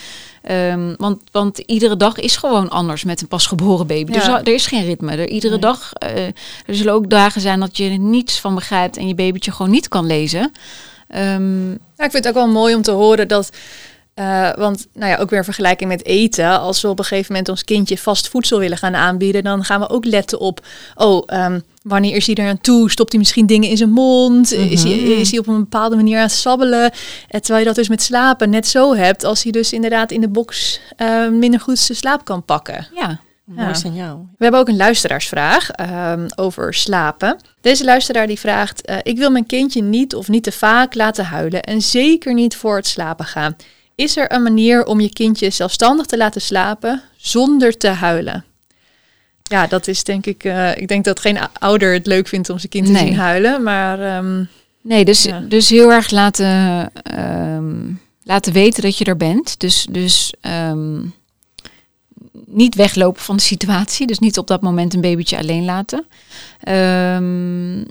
ehm, 0.42 0.94
want, 0.98 1.20
want 1.30 1.58
iedere 1.58 1.96
dag 1.96 2.18
is 2.18 2.36
gewoon 2.36 2.68
anders 2.68 3.04
met 3.04 3.20
een 3.20 3.28
pasgeboren 3.28 3.86
baby. 3.86 4.12
Dus 4.12 4.26
er 4.26 4.48
is 4.48 4.66
geen 4.66 4.84
ritme. 4.84 5.16
Er, 5.16 5.28
iedere 5.28 5.52
Nee. 5.52 5.62
dag, 5.62 5.92
eh, 5.92 6.26
er 6.66 6.74
zullen 6.74 6.92
ook 6.92 7.10
dagen 7.10 7.40
zijn 7.40 7.60
dat 7.60 7.76
je 7.76 7.90
er 7.90 7.98
niets 7.98 8.40
van 8.40 8.54
begrijpt 8.54 8.96
en 8.96 9.08
je 9.08 9.14
babytje 9.14 9.52
gewoon 9.52 9.70
niet 9.70 9.88
kan 9.88 10.06
lezen. 10.06 10.52
Ja, 11.96 12.04
ik 12.04 12.10
vind 12.10 12.24
het 12.24 12.28
ook 12.28 12.34
wel 12.44 12.48
mooi 12.52 12.74
om 12.74 12.82
te 12.82 12.90
horen 12.90 13.28
dat. 13.28 13.50
eh, 14.14 14.50
want 14.56 14.86
nou 14.92 15.10
ja, 15.10 15.18
ook 15.18 15.30
weer 15.30 15.38
een 15.38 15.44
vergelijking 15.44 15.90
met 15.90 16.04
eten. 16.04 16.60
Als 16.60 16.80
we 16.80 16.88
op 16.88 16.98
een 16.98 17.04
gegeven 17.04 17.32
moment 17.32 17.48
ons 17.48 17.64
kindje 17.64 17.98
vast 17.98 18.28
voedsel 18.28 18.58
willen 18.58 18.78
gaan 18.78 18.94
aanbieden, 18.94 19.44
dan 19.44 19.64
gaan 19.64 19.80
we 19.80 19.88
ook 19.88 20.04
letten 20.04 20.40
op. 20.40 20.66
Oh, 20.94 21.22
ehm, 21.26 21.60
wanneer 21.82 22.16
is 22.16 22.26
hij 22.26 22.34
er 22.34 22.48
aan 22.48 22.60
toe? 22.60 22.90
Stopt 22.90 23.10
hij 23.10 23.18
misschien 23.18 23.46
dingen 23.46 23.68
in 23.68 23.76
zijn 23.76 23.90
mond? 23.90 24.52
is, 24.52 24.82
hij, 24.82 24.92
is 24.92 25.30
hij 25.30 25.38
op 25.38 25.46
een 25.46 25.58
bepaalde 25.58 25.96
manier 25.96 26.16
aan 26.16 26.22
het 26.22 26.32
sabbelen? 26.32 26.90
En 27.28 27.40
terwijl 27.40 27.58
je 27.58 27.64
dat 27.64 27.74
dus 27.74 27.88
met 27.88 28.02
slapen 28.02 28.50
net 28.50 28.66
zo 28.66 28.94
hebt, 28.94 29.24
als 29.24 29.42
hij 29.42 29.52
dus 29.52 29.72
inderdaad 29.72 30.10
in 30.10 30.20
de 30.20 30.28
box 30.28 30.80
eh, 30.96 31.28
minder 31.28 31.60
goed 31.60 31.78
zijn 31.78 31.98
slaap 31.98 32.24
kan 32.24 32.44
pakken. 32.44 32.86
ja, 32.94 33.20
Mooi 33.44 33.68
Ja. 33.68 33.74
signaal. 33.74 34.26
We 34.36 34.42
hebben 34.42 34.60
ook 34.60 34.68
een 34.68 34.76
luisteraarsvraag 34.76 35.70
ehm, 35.70 36.26
over 36.34 36.74
slapen. 36.74 37.36
Deze 37.60 37.84
luisteraar 37.84 38.26
die 38.26 38.38
vraagt: 38.38 38.82
eh, 38.84 38.96
Ik 39.02 39.16
wil 39.18 39.30
mijn 39.30 39.46
kindje 39.46 39.82
niet 39.82 40.14
of 40.14 40.28
niet 40.28 40.42
te 40.42 40.52
vaak 40.52 40.94
laten 40.94 41.24
huilen 41.24 41.62
en 41.62 41.82
zeker 41.82 42.34
niet 42.34 42.56
voor 42.56 42.76
het 42.76 42.86
slapen 42.86 43.24
gaan. 43.24 43.56
Is 43.94 44.16
er 44.16 44.32
een 44.32 44.42
manier 44.42 44.84
om 44.84 45.00
je 45.00 45.12
kindje 45.12 45.50
zelfstandig 45.50 46.06
te 46.06 46.16
laten 46.16 46.40
slapen 46.40 47.02
zonder 47.16 47.76
te 47.78 47.88
huilen? 47.88 48.44
Ja, 49.42 49.66
dat 49.66 49.88
is 49.88 50.04
denk 50.04 50.26
ik. 50.26 50.44
eh, 50.44 50.76
ik 50.76 50.88
denk 50.88 51.04
dat 51.04 51.20
geen 51.20 51.38
ouder 51.58 51.92
het 51.92 52.06
leuk 52.06 52.28
vindt 52.28 52.50
om 52.50 52.58
zijn 52.58 52.70
kind 52.70 52.86
te 52.86 52.92
Nee. 52.92 53.06
zien 53.06 53.16
huilen, 53.16 53.62
maar 53.62 54.00
ehm, 54.00 54.44
Nee, 54.82 55.04
dus, 55.04 55.22
Ja. 55.22 55.40
dus 55.40 55.68
heel 55.68 55.92
erg 55.92 56.10
laten, 56.10 56.90
ehm, 57.02 57.92
laten 58.22 58.52
weten 58.52 58.82
dat 58.82 58.98
je 58.98 59.04
er 59.04 59.16
bent. 59.16 59.60
Dus, 59.60 59.86
dus 59.90 60.32
niet 62.46 62.74
weglopen 62.74 63.22
van 63.22 63.36
de 63.36 63.42
situatie. 63.42 64.06
Dus 64.06 64.18
niet 64.18 64.38
op 64.38 64.46
dat 64.46 64.62
moment 64.62 64.94
een 64.94 65.00
babytje 65.00 65.38
alleen 65.38 65.64
laten. 65.64 66.06
Ehm, 66.60 67.84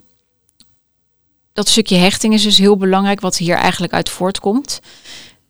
dat 1.53 1.69
stukje 1.69 1.95
hechting 1.95 2.33
is 2.33 2.43
dus 2.43 2.57
heel 2.57 2.77
belangrijk, 2.77 3.19
wat 3.19 3.37
hier 3.37 3.55
eigenlijk 3.55 3.93
uit 3.93 4.09
voortkomt. 4.09 4.81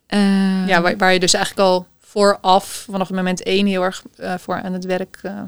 Ehm, 0.06 0.66
ja, 0.66 0.80
waar, 0.80 0.96
waar 0.96 1.12
je 1.12 1.20
dus 1.20 1.34
eigenlijk 1.34 1.68
al 1.68 1.86
vooraf, 2.00 2.86
vanaf 2.90 3.10
moment 3.10 3.42
één, 3.42 3.66
heel 3.66 3.82
erg 3.82 4.02
uh, 4.20 4.34
voor 4.38 4.62
aan 4.62 4.72
het 4.72 4.84
werk 4.84 5.20
uh, 5.22 5.40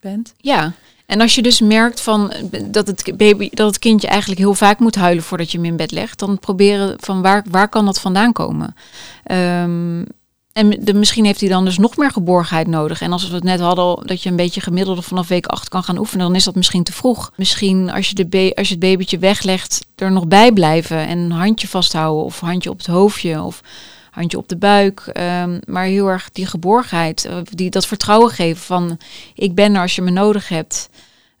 bent. 0.00 0.34
Ja, 0.36 0.72
en 1.06 1.20
als 1.20 1.34
je 1.34 1.42
dus 1.42 1.60
merkt 1.60 2.00
van 2.00 2.32
dat 2.64 2.86
het 2.86 3.12
baby, 3.16 3.48
dat 3.52 3.66
het 3.66 3.78
kindje 3.78 4.08
eigenlijk 4.08 4.40
heel 4.40 4.54
vaak 4.54 4.78
moet 4.78 4.94
huilen 4.94 5.24
voordat 5.24 5.50
je 5.52 5.58
hem 5.58 5.66
in 5.66 5.76
bed 5.76 5.90
legt, 5.90 6.18
dan 6.18 6.38
proberen 6.38 6.96
van 7.00 7.22
waar, 7.22 7.44
waar 7.50 7.68
kan 7.68 7.84
dat 7.84 8.00
vandaan 8.00 8.32
komen. 8.32 8.74
Um, 9.30 10.06
en 10.58 10.70
de, 10.80 10.94
misschien 10.94 11.24
heeft 11.24 11.40
hij 11.40 11.48
dan 11.48 11.64
dus 11.64 11.78
nog 11.78 11.96
meer 11.96 12.10
geborgenheid 12.10 12.66
nodig. 12.66 13.00
En 13.00 13.12
als 13.12 13.28
we 13.28 13.34
het 13.34 13.44
net 13.44 13.60
hadden, 13.60 14.06
dat 14.06 14.22
je 14.22 14.30
een 14.30 14.36
beetje 14.36 14.60
gemiddelde 14.60 15.02
vanaf 15.02 15.28
week 15.28 15.46
8 15.46 15.68
kan 15.68 15.82
gaan 15.82 15.98
oefenen, 15.98 16.26
dan 16.26 16.34
is 16.34 16.44
dat 16.44 16.54
misschien 16.54 16.82
te 16.82 16.92
vroeg. 16.92 17.32
Misschien 17.36 17.90
als 17.90 18.08
je, 18.08 18.14
de 18.14 18.52
als 18.54 18.68
je 18.68 18.74
het 18.74 18.82
babytje 18.82 19.18
weglegt, 19.18 19.86
er 19.96 20.12
nog 20.12 20.26
bij 20.26 20.52
blijven 20.52 21.06
en 21.06 21.18
een 21.18 21.30
handje 21.30 21.68
vasthouden 21.68 22.24
of 22.24 22.40
handje 22.40 22.70
op 22.70 22.78
het 22.78 22.86
hoofdje 22.86 23.42
of 23.42 23.60
handje 24.10 24.38
op 24.38 24.48
de 24.48 24.56
buik. 24.56 25.10
Um, 25.42 25.60
maar 25.66 25.84
heel 25.84 26.06
erg 26.06 26.30
die 26.32 26.46
geborgenheid, 26.46 27.24
eh, 27.24 27.36
die, 27.42 27.70
dat 27.70 27.86
vertrouwen 27.86 28.30
geven 28.30 28.62
van 28.62 28.98
ik 29.34 29.54
ben 29.54 29.74
er 29.74 29.80
als 29.80 29.94
je 29.94 30.02
me 30.02 30.10
nodig 30.10 30.48
hebt. 30.48 30.88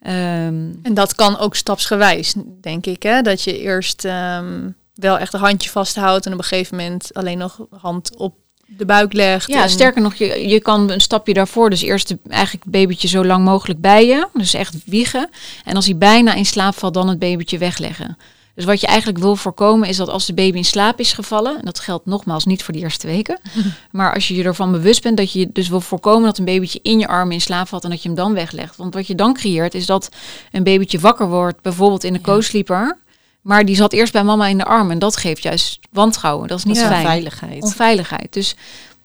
Um, 0.02 0.78
en 0.82 0.94
dat 0.94 1.14
kan 1.14 1.38
ook 1.38 1.56
stapsgewijs, 1.56 2.34
denk 2.60 2.86
ik. 2.86 3.02
Hè? 3.02 3.22
Dat 3.22 3.42
je 3.42 3.58
eerst 3.58 4.04
um, 4.04 4.76
wel 4.94 5.18
echt 5.18 5.32
een 5.32 5.40
handje 5.40 5.70
vasthoudt 5.70 6.26
en 6.26 6.32
op 6.32 6.38
een 6.38 6.44
gegeven 6.44 6.76
moment 6.76 7.14
alleen 7.14 7.38
nog 7.38 7.66
hand 7.70 8.16
op 8.16 8.34
de 8.76 8.84
buik 8.84 9.12
legt. 9.12 9.48
Ja, 9.48 9.68
sterker 9.68 10.02
nog, 10.02 10.14
je, 10.14 10.48
je 10.48 10.60
kan 10.60 10.90
een 10.90 11.00
stapje 11.00 11.34
daarvoor. 11.34 11.70
Dus 11.70 11.82
eerst 11.82 12.08
de, 12.08 12.18
eigenlijk 12.28 12.64
het 12.64 12.72
babytje 12.72 13.08
zo 13.08 13.24
lang 13.24 13.44
mogelijk 13.44 13.80
bij 13.80 14.06
je. 14.06 14.28
Dus 14.32 14.54
echt 14.54 14.76
wiegen. 14.84 15.30
En 15.64 15.76
als 15.76 15.84
hij 15.84 15.96
bijna 15.96 16.34
in 16.34 16.46
slaap 16.46 16.74
valt, 16.74 16.94
dan 16.94 17.08
het 17.08 17.18
babytje 17.18 17.58
wegleggen. 17.58 18.16
Dus 18.54 18.66
wat 18.66 18.80
je 18.80 18.86
eigenlijk 18.86 19.18
wil 19.18 19.36
voorkomen 19.36 19.88
is 19.88 19.96
dat 19.96 20.08
als 20.08 20.26
de 20.26 20.34
baby 20.34 20.56
in 20.56 20.64
slaap 20.64 21.00
is 21.00 21.12
gevallen, 21.12 21.58
en 21.58 21.64
dat 21.64 21.80
geldt 21.80 22.06
nogmaals 22.06 22.44
niet 22.44 22.62
voor 22.62 22.74
de 22.74 22.80
eerste 22.80 23.06
weken, 23.06 23.40
maar 23.90 24.14
als 24.14 24.28
je 24.28 24.34
je 24.34 24.44
ervan 24.44 24.72
bewust 24.72 25.02
bent 25.02 25.16
dat 25.16 25.32
je 25.32 25.48
dus 25.52 25.68
wil 25.68 25.80
voorkomen 25.80 26.22
dat 26.22 26.38
een 26.38 26.44
babytje 26.44 26.80
in 26.82 26.98
je 26.98 27.06
armen 27.06 27.32
in 27.32 27.40
slaap 27.40 27.68
valt 27.68 27.84
en 27.84 27.90
dat 27.90 28.02
je 28.02 28.08
hem 28.08 28.16
dan 28.16 28.34
weglegt. 28.34 28.76
Want 28.76 28.94
wat 28.94 29.06
je 29.06 29.14
dan 29.14 29.34
creëert 29.34 29.74
is 29.74 29.86
dat 29.86 30.08
een 30.52 30.62
babytje 30.62 30.98
wakker 30.98 31.28
wordt, 31.28 31.62
bijvoorbeeld 31.62 32.04
in 32.04 32.12
de 32.12 32.20
co-sleeper, 32.20 32.98
maar 33.40 33.64
die 33.64 33.76
zat 33.76 33.92
eerst 33.92 34.12
bij 34.12 34.24
mama 34.24 34.46
in 34.46 34.58
de 34.58 34.64
arm 34.64 34.90
en 34.90 34.98
dat 34.98 35.16
geeft 35.16 35.42
juist 35.42 35.78
wantrouwen. 35.90 36.48
Dat 36.48 36.58
is 36.58 36.64
niet 36.64 36.76
ja. 36.76 36.86
fijn. 36.86 37.04
Onveiligheid. 37.04 37.62
Onveiligheid. 37.62 38.32
Dus 38.32 38.54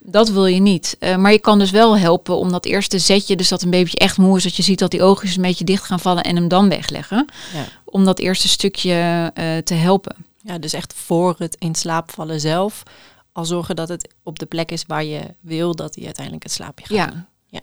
dat 0.06 0.28
wil 0.28 0.46
je 0.46 0.60
niet. 0.60 0.96
Uh, 1.00 1.16
maar 1.16 1.32
je 1.32 1.38
kan 1.38 1.58
dus 1.58 1.70
wel 1.70 1.98
helpen 1.98 2.36
om 2.36 2.52
dat 2.52 2.64
eerste 2.64 2.98
zetje, 2.98 3.36
dus 3.36 3.48
dat 3.48 3.62
een 3.62 3.70
beetje 3.70 3.98
echt 3.98 4.18
moe 4.18 4.36
is, 4.36 4.42
dat 4.42 4.56
je 4.56 4.62
ziet 4.62 4.78
dat 4.78 4.90
die 4.90 5.02
oogjes 5.02 5.36
een 5.36 5.42
beetje 5.42 5.64
dicht 5.64 5.84
gaan 5.84 6.00
vallen 6.00 6.22
en 6.22 6.36
hem 6.36 6.48
dan 6.48 6.68
wegleggen. 6.68 7.26
Ja. 7.52 7.64
Om 7.84 8.04
dat 8.04 8.18
eerste 8.18 8.48
stukje 8.48 8.92
uh, 9.34 9.56
te 9.56 9.74
helpen. 9.74 10.16
Ja, 10.40 10.58
dus 10.58 10.72
echt 10.72 10.94
voor 10.96 11.34
het 11.38 11.56
in 11.58 11.74
slaap 11.74 12.10
vallen 12.10 12.40
zelf, 12.40 12.82
al 13.32 13.44
zorgen 13.44 13.76
dat 13.76 13.88
het 13.88 14.14
op 14.22 14.38
de 14.38 14.46
plek 14.46 14.70
is 14.70 14.84
waar 14.86 15.04
je 15.04 15.20
wil 15.40 15.74
dat 15.74 15.94
hij 15.94 16.04
uiteindelijk 16.04 16.44
het 16.44 16.52
slaapje 16.52 16.86
gaat. 16.86 16.96
Ja. 16.96 17.26
ja. 17.46 17.60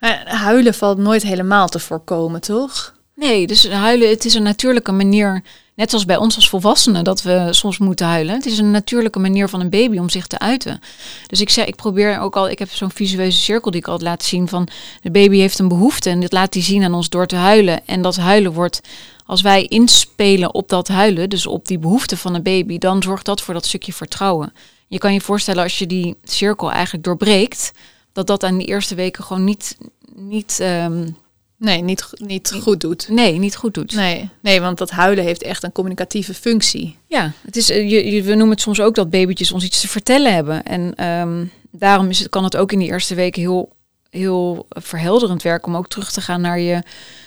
Uh, 0.00 0.32
huilen 0.32 0.74
valt 0.74 0.98
nooit 0.98 1.22
helemaal 1.22 1.68
te 1.68 1.78
voorkomen, 1.78 2.40
toch? 2.40 2.94
Nee, 3.18 3.46
dus 3.46 3.68
huilen, 3.68 4.08
het 4.08 4.24
is 4.24 4.34
een 4.34 4.42
natuurlijke 4.42 4.92
manier 4.92 5.42
Net 5.78 5.90
zoals 5.90 6.04
bij 6.04 6.16
ons 6.16 6.34
als 6.34 6.48
volwassenen 6.48 7.04
dat 7.04 7.22
we 7.22 7.48
soms 7.50 7.78
moeten 7.78 8.06
huilen. 8.06 8.34
Het 8.34 8.46
is 8.46 8.58
een 8.58 8.70
natuurlijke 8.70 9.18
manier 9.18 9.48
van 9.48 9.60
een 9.60 9.70
baby 9.70 9.98
om 9.98 10.08
zich 10.08 10.26
te 10.26 10.38
uiten. 10.38 10.80
Dus 11.26 11.40
ik 11.40 11.50
zeg, 11.50 11.66
ik 11.66 11.76
probeer 11.76 12.18
ook 12.18 12.36
al, 12.36 12.48
ik 12.48 12.58
heb 12.58 12.70
zo'n 12.70 12.90
visueuze 12.90 13.38
cirkel 13.38 13.70
die 13.70 13.80
ik 13.80 13.86
altijd 13.86 14.08
laat 14.08 14.24
zien 14.24 14.48
van 14.48 14.68
de 15.02 15.10
baby 15.10 15.38
heeft 15.38 15.58
een 15.58 15.68
behoefte 15.68 16.10
en 16.10 16.20
dit 16.20 16.32
laat 16.32 16.54
hij 16.54 16.62
zien 16.62 16.84
aan 16.84 16.94
ons 16.94 17.08
door 17.08 17.26
te 17.26 17.36
huilen. 17.36 17.86
En 17.86 18.02
dat 18.02 18.16
huilen 18.16 18.52
wordt, 18.52 18.80
als 19.26 19.40
wij 19.40 19.64
inspelen 19.64 20.54
op 20.54 20.68
dat 20.68 20.88
huilen, 20.88 21.30
dus 21.30 21.46
op 21.46 21.66
die 21.66 21.78
behoefte 21.78 22.16
van 22.16 22.34
een 22.34 22.42
baby, 22.42 22.78
dan 22.78 23.02
zorgt 23.02 23.24
dat 23.24 23.40
voor 23.40 23.54
dat 23.54 23.66
stukje 23.66 23.92
vertrouwen. 23.92 24.52
Je 24.88 24.98
kan 24.98 25.12
je 25.12 25.20
voorstellen 25.20 25.62
als 25.62 25.78
je 25.78 25.86
die 25.86 26.16
cirkel 26.24 26.72
eigenlijk 26.72 27.04
doorbreekt, 27.04 27.72
dat 28.12 28.26
dat 28.26 28.44
aan 28.44 28.58
die 28.58 28.66
eerste 28.66 28.94
weken 28.94 29.24
gewoon 29.24 29.44
niet, 29.44 29.76
niet 30.14 30.58
um, 30.62 31.16
Nee, 31.58 31.82
niet, 31.82 32.08
niet 32.16 32.56
goed 32.60 32.80
doet. 32.80 33.08
Nee, 33.08 33.38
niet 33.38 33.56
goed 33.56 33.74
doet. 33.74 33.94
Nee, 33.94 34.28
nee, 34.42 34.60
want 34.60 34.78
dat 34.78 34.90
huilen 34.90 35.24
heeft 35.24 35.42
echt 35.42 35.62
een 35.62 35.72
communicatieve 35.72 36.34
functie. 36.34 36.96
Ja, 37.06 37.32
het 37.44 37.56
is, 37.56 37.70
eh, 37.70 37.90
je, 37.90 38.10
je, 38.10 38.22
we 38.22 38.34
noemen 38.34 38.50
het 38.50 38.60
soms 38.60 38.80
ook 38.80 38.94
dat 38.94 39.10
babytjes 39.10 39.52
ons 39.52 39.64
iets 39.64 39.80
te 39.80 39.88
vertellen 39.88 40.34
hebben. 40.34 40.64
En 40.64 41.06
um, 41.06 41.50
daarom 41.70 42.08
is 42.08 42.18
het, 42.18 42.28
kan 42.28 42.44
het 42.44 42.56
ook 42.56 42.72
in 42.72 42.78
die 42.78 42.88
eerste 42.88 43.14
weken 43.14 43.40
heel, 43.40 43.72
heel 44.10 44.66
verhelderend 44.68 45.42
werken 45.42 45.68
om 45.68 45.76
ook 45.76 45.88
terug 45.88 46.12
te 46.12 46.20
gaan 46.20 46.40
naar 46.40 46.60
je 46.60 46.82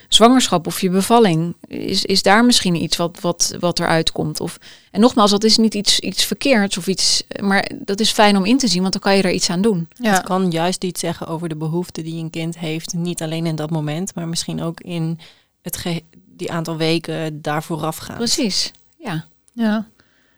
zwangerschap 0.08 0.68
of 0.68 0.82
je 0.82 0.90
bevalling? 0.90 1.56
Is, 1.68 2.06
is 2.06 2.22
daar 2.22 2.46
misschien 2.46 2.76
iets 2.84 2.98
wat, 2.98 3.20
wat, 3.20 3.56
wat 3.60 3.80
eruit 3.80 4.12
komt? 4.12 4.40
Of, 4.40 4.58
en 4.92 5.00
nogmaals, 5.00 5.32
dat 5.32 5.44
is 5.44 5.58
niet 5.58 5.74
iets, 5.74 6.00
iets 6.00 6.26
verkeerds 6.26 6.78
of 6.78 6.88
iets, 6.88 7.24
maar 7.40 7.72
dat 7.80 8.00
is 8.00 8.12
fijn 8.12 8.38
om 8.38 8.46
in 8.46 8.58
te 8.58 8.68
zien, 8.68 8.82
want 8.82 8.94
dan 8.94 9.02
kan 9.02 9.16
je 9.16 9.24
er 9.24 9.32
iets 9.32 9.50
aan 9.50 9.62
doen. 9.62 9.88
Ja. 9.94 10.14
Het 10.14 10.24
kan 10.24 10.52
juist 10.52 10.84
iets 10.84 11.00
zeggen 11.00 11.28
over 11.28 11.50
de 11.50 11.56
behoeften 11.56 12.04
die 12.04 12.24
een 12.24 12.30
kind 12.30 12.58
heeft, 12.58 12.94
niet 12.94 13.22
alleen 13.22 13.46
in 13.46 13.56
dat 13.56 13.70
moment, 13.70 14.16
maar 14.16 14.28
misschien 14.28 14.62
ook 14.62 14.80
in 14.80 15.20
het 15.62 16.02
die 16.14 16.52
aantal 16.52 16.78
weken 16.78 17.42
daar 17.42 17.64
vooraf 17.64 17.98
gaan. 17.98 18.18
Precies, 18.18 18.72
ja. 18.98 19.26
Ja. 19.54 19.88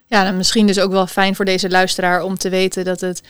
Ja, 0.06 0.26
en 0.26 0.36
misschien 0.36 0.66
dus 0.66 0.78
ook 0.78 0.90
wel 0.90 1.06
fijn 1.06 1.34
voor 1.34 1.44
deze 1.44 1.70
luisteraar 1.70 2.22
om 2.22 2.38
te 2.38 2.48
weten 2.48 2.84
dat 2.84 3.00
het 3.00 3.22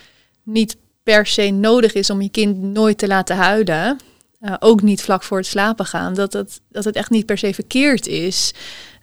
niet 0.43 0.77
per 1.05 1.27
se 1.27 1.51
nodig 1.51 1.93
is 1.93 2.11
om 2.11 2.23
je 2.23 2.29
kind 2.29 2.63
nooit 2.63 2.99
te 2.99 3.07
laten 3.07 3.37
huilen. 3.37 3.99
Uh, 4.41 4.55
ook 4.59 4.83
niet 4.83 5.03
vlak 5.03 5.23
voor 5.23 5.39
het 5.39 5.47
slapen 5.47 5.87
gaan. 5.87 6.15
Dat 6.15 6.33
het, 6.33 6.61
dat 6.69 6.85
het 6.85 6.97
echt 6.97 7.11
niet 7.11 7.27
per 7.27 7.39
se 7.39 7.55
verkeerd 7.55 8.07
is. 8.07 8.55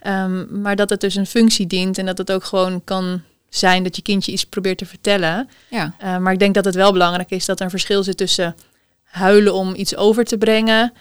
Um, 0.06 0.60
maar 0.60 0.76
dat 0.76 0.90
het 0.90 1.00
dus 1.00 1.14
een 1.14 1.26
functie 1.26 1.66
dient 1.66 1.98
en 1.98 2.06
dat 2.06 2.18
het 2.18 2.32
ook 2.32 2.44
gewoon 2.44 2.84
kan 2.84 3.22
zijn 3.48 3.82
dat 3.82 3.96
je 3.96 4.02
kindje 4.02 4.32
iets 4.32 4.44
probeert 4.44 4.78
te 4.78 4.86
vertellen. 4.86 5.48
Ja. 5.68 5.94
Uh, 6.02 6.18
maar 6.18 6.32
ik 6.32 6.38
denk 6.38 6.54
dat 6.54 6.64
het 6.64 6.74
wel 6.74 6.92
belangrijk 6.92 7.30
is 7.30 7.44
dat 7.44 7.58
er 7.58 7.64
een 7.64 7.70
verschil 7.70 8.02
zit 8.02 8.16
tussen 8.16 8.54
huilen 9.02 9.54
om 9.54 9.74
iets 9.74 9.96
over 9.96 10.24
te 10.24 10.38
brengen 10.38 10.92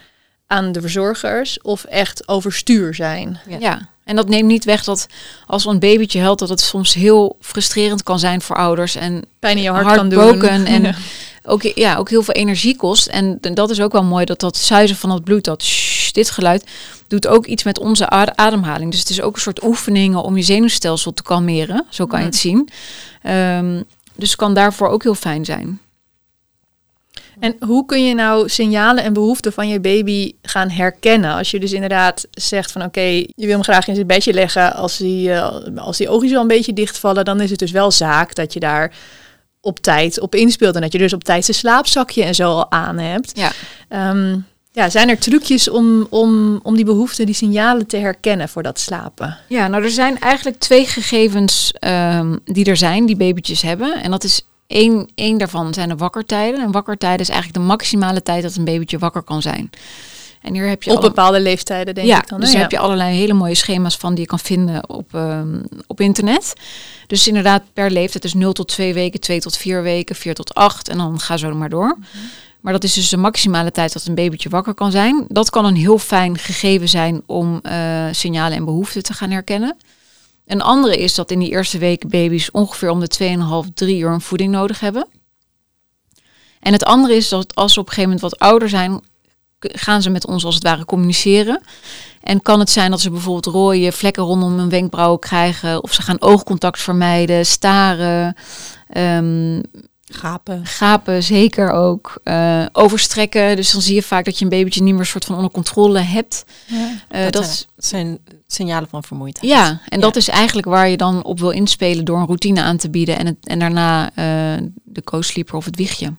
aan 0.48 0.72
de 0.72 0.82
verzorgers 0.82 1.62
of 1.62 1.84
echt 1.84 2.28
overstuur 2.28 2.94
zijn. 2.94 3.40
Ja. 3.48 3.58
ja. 3.60 3.90
En 4.12 4.18
dat 4.18 4.30
neemt 4.30 4.48
niet 4.48 4.64
weg 4.64 4.84
dat 4.84 5.08
als 5.48 5.66
een 5.66 5.80
babytje 5.80 6.20
huilt, 6.20 6.40
dat 6.40 6.50
het 6.50 6.62
soms 6.62 6.94
heel 6.94 7.38
frustrerend 7.42 8.04
kan 8.04 8.20
zijn 8.20 8.42
voor 8.42 8.56
ouders 8.56 8.96
en 8.96 9.26
pijn 9.40 9.58
in 9.58 9.64
je 9.64 9.70
hart 9.70 9.96
kan 9.96 10.10
doen. 10.10 10.42
En 10.66 10.96
ook, 11.44 11.62
ja, 11.62 11.96
ook 11.96 12.10
heel 12.10 12.24
veel 12.24 12.34
energie 12.34 12.76
kost. 12.76 13.08
En 13.08 13.38
dat 13.42 13.70
is 13.70 13.82
ook 13.82 13.92
wel 13.92 14.04
mooi 14.04 14.26
dat 14.26 14.40
dat 14.40 14.58
zuizen 14.58 14.96
van 14.96 15.12
het 15.12 15.24
bloed, 15.24 15.44
dat 15.44 15.64
shh, 15.64 16.12
dit 16.12 16.30
geluid, 16.30 16.64
doet 17.08 17.28
ook 17.28 17.46
iets 17.46 17.64
met 17.64 17.80
onze 17.80 18.10
ademhaling. 18.36 18.92
Dus 18.92 19.00
het 19.00 19.10
is 19.10 19.22
ook 19.22 19.36
een 19.36 19.42
soort 19.42 19.64
oefeningen 19.64 20.24
om 20.24 20.38
je 20.38 20.44
zenuwstelsel 20.44 21.14
te 21.14 21.24
kalmeren. 21.24 21.86
Zo 21.90 22.06
kan 22.06 22.20
je 22.20 22.26
het 22.26 22.36
zien. 22.36 22.70
Um, 23.30 23.84
dus 24.16 24.36
kan 24.36 24.54
daarvoor 24.54 24.88
ook 24.88 25.04
heel 25.04 25.16
fijn 25.16 25.46
zijn. 25.46 25.80
En 27.42 27.56
hoe 27.60 27.86
kun 27.86 28.06
je 28.06 28.14
nou 28.14 28.50
signalen 28.50 29.04
en 29.04 29.14
behoeften 29.14 29.54
van 29.54 29.68
je 29.68 29.80
baby 29.80 30.32
gaan 30.42 30.70
herkennen? 30.70 31.34
Als 31.34 31.52
je 31.52 31.60
dus 31.60 31.72
inderdaad 31.72 32.28
zegt 32.32 32.72
van 32.72 32.84
oké, 32.84 33.02
je 33.02 33.26
wil 33.36 33.50
hem 33.50 33.64
graag 33.64 33.88
in 33.88 33.96
zijn 33.96 34.08
bedje 34.08 34.34
leggen. 34.34 34.74
Als 34.74 34.98
die, 34.98 35.30
uh, 35.30 35.56
als 35.76 35.98
die 35.98 36.10
oogjes 36.10 36.36
al 36.36 36.42
een 36.42 36.48
beetje 36.48 36.74
dichtvallen, 36.74 37.26
dan 37.26 37.42
is 37.42 37.50
het 37.50 37.60
dus 37.60 37.72
wel 37.72 37.92
zaak 37.92 38.36
dat 38.36 38.54
je 38.54 38.60
daar 38.60 38.94
op 39.62 39.80
tijd 39.80 40.20
op 40.20 40.36
inspeelt. 40.36 40.76
En 40.76 40.82
dat 40.82 40.92
je 40.92 40.98
dus 40.98 41.14
op 41.14 41.24
tijd 41.24 41.46
zijn 41.46 41.58
slaapzakje 41.58 42.24
en 42.24 42.36
zo 42.36 42.50
al 42.50 42.72
aan 42.72 42.98
hebt. 42.98 43.32
Ja. 43.38 43.52
Um, 44.10 44.46
ja, 44.72 44.90
zijn 44.90 45.10
er 45.10 45.20
trucjes 45.20 45.70
om, 45.70 46.08
om, 46.10 46.60
om 46.64 46.76
die 46.76 46.86
behoeften, 46.86 47.26
die 47.26 47.36
signalen 47.36 47.88
te 47.88 47.98
herkennen 47.98 48.50
voor 48.50 48.64
dat 48.64 48.80
slapen? 48.80 49.38
Ja, 49.48 49.68
nou 49.68 49.84
er 49.84 49.92
zijn 49.92 50.20
eigenlijk 50.20 50.60
twee 50.60 50.86
gegevens 50.86 51.74
um, 51.80 52.40
die 52.46 52.66
er 52.66 52.78
zijn, 52.78 53.06
die 53.06 53.16
babytjes 53.16 53.62
hebben. 53.62 54.04
En 54.04 54.12
dat 54.12 54.24
is 54.24 54.46
één, 54.72 55.10
één 55.16 55.38
daarvan 55.38 55.74
zijn 55.74 55.90
de 55.90 55.96
wakkertijden. 55.96 56.62
En 56.62 56.72
wakkertijden 56.72 57.20
is 57.20 57.30
eigenlijk 57.30 57.60
de 57.60 57.66
maximale 57.66 58.24
tijd 58.24 58.44
dat 58.44 58.56
een 58.56 58.66
babytje 58.66 58.98
wakker 58.98 59.22
kan 59.22 59.42
zijn. 59.42 59.70
En 60.42 60.54
hier 60.54 60.68
heb 60.68 60.84
je 60.84 60.92
op 60.92 61.02
bepaalde 61.02 61.40
leeftijden, 61.40 61.96
denk 61.96 62.08
ja, 62.08 62.22
ik 62.22 62.28
dan. 62.28 62.40
Dus 62.40 62.54
heb 62.54 62.72
je 62.72 62.80
allerlei 62.80 63.16
hele 63.16 63.34
mooie 63.34 63.56
schema's 63.56 63.96
van 63.96 64.14
die 64.14 64.22
je 64.22 64.28
kan 64.28 64.40
vinden 64.40 64.90
op, 64.90 65.14
um, 65.14 65.64
op 65.88 66.02
internet. 66.02 66.54
Dus 67.08 67.28
inderdaad, 67.28 67.64
per 67.74 67.92
leeftijd 67.92 68.24
is 68.24 68.34
0 68.34 68.54
tot 68.54 68.68
2 68.68 68.94
weken, 68.94 69.20
2 69.20 69.40
tot 69.40 69.58
4 69.58 69.84
weken, 69.84 70.16
4 70.16 70.34
tot 70.34 70.54
8 70.54 70.88
en 70.88 70.98
dan 70.98 71.20
ga 71.20 71.38
zo 71.38 71.56
maar 71.56 71.70
door. 71.70 71.96
Mm 71.98 72.04
-hmm. 72.12 72.30
Maar 72.62 72.74
dat 72.74 72.84
is 72.84 72.94
dus 72.94 73.10
de 73.10 73.18
maximale 73.18 73.72
tijd 73.72 73.94
dat 73.94 74.06
een 74.06 74.16
babytje 74.16 74.50
wakker 74.50 74.74
kan 74.74 74.92
zijn. 74.92 75.26
Dat 75.28 75.50
kan 75.50 75.66
een 75.66 75.76
heel 75.76 75.98
fijn 75.98 76.38
gegeven 76.38 76.90
zijn 76.90 77.22
om 77.26 77.60
uh, 77.64 78.06
signalen 78.12 78.58
en 78.58 78.66
behoeften 78.66 79.04
te 79.04 79.14
gaan 79.14 79.32
herkennen. 79.32 79.78
Een 80.52 80.62
andere 80.62 80.98
is 80.98 81.16
dat 81.16 81.32
in 81.32 81.40
die 81.40 81.50
eerste 81.50 81.78
weken 81.78 82.10
baby's 82.10 82.50
ongeveer 82.52 82.90
om 82.90 83.00
de 83.00 83.36
2,5, 83.68 83.74
3 83.74 84.00
uur 84.00 84.10
een 84.10 84.22
voeding 84.22 84.52
nodig 84.52 84.80
hebben. 84.80 85.08
En 86.60 86.74
het 86.74 86.84
andere 86.84 87.16
is 87.16 87.30
dat 87.30 87.56
als 87.56 87.74
ze 87.74 87.80
op 87.80 87.86
een 87.88 87.94
gegeven 87.94 88.14
moment 88.14 88.32
wat 88.32 88.50
ouder 88.50 88.70
zijn, 88.70 89.02
gaan 89.60 90.02
ze 90.02 90.10
met 90.10 90.26
ons 90.26 90.46
als 90.46 90.56
het 90.56 90.64
ware 90.64 90.86
communiceren. 90.86 91.62
En 92.22 92.42
kan 92.42 92.60
het 92.60 92.70
zijn 92.70 92.92
dat 92.92 93.02
ze 93.02 93.10
bijvoorbeeld 93.10 93.46
rode 93.46 93.92
vlekken 93.92 94.24
rondom 94.24 94.58
hun 94.58 94.70
wenkbrauwen 94.70 95.20
krijgen, 95.20 95.84
of 95.84 95.94
ze 95.94 96.02
gaan 96.02 96.22
oogcontact 96.22 96.80
vermijden, 96.80 97.46
staren, 97.46 98.36
um, 98.98 99.62
gapen. 100.14 100.66
Gapen 100.66 101.24
zeker 101.24 101.72
ook. 101.72 102.20
Uh, 102.24 102.66
overstrekken. 102.72 103.56
Dus 103.56 103.72
dan 103.72 103.82
zie 103.82 103.96
je 103.96 104.04
vaak 104.04 104.26
dat 104.26 104.38
je 104.38 104.44
een 104.44 104.52
babytje 104.52 104.84
niet 104.84 104.96
meer 104.96 105.06
soort 105.06 105.26
van 105.26 105.36
onder 105.36 105.52
controle 105.52 106.00
hebt. 106.00 106.46
Ja, 106.68 106.92
uh, 107.12 107.24
dat, 107.24 107.34
dat 107.34 107.68
zijn 107.78 108.20
signalen 108.48 108.90
van 108.90 109.04
vermoeidheid. 109.04 109.52
Ja, 109.52 109.68
en 109.70 110.00
ja. 110.00 110.06
dat 110.06 110.16
is 110.16 110.28
eigenlijk 110.28 110.68
waar 110.68 110.90
je 110.90 110.98
dan 110.98 111.24
op 111.24 111.40
wil 111.40 111.50
inspelen 111.50 112.06
door 112.06 112.20
een 112.20 112.26
routine 112.26 112.62
aan 112.62 112.78
te 112.78 112.90
bieden 112.90 113.18
en, 113.18 113.26
het, 113.26 113.38
en 113.44 113.60
daarna 113.60 114.12
de 114.84 115.04
co-sleeper 115.04 115.56
of 115.56 115.66
het 115.66 115.76
wiegje. 115.76 116.14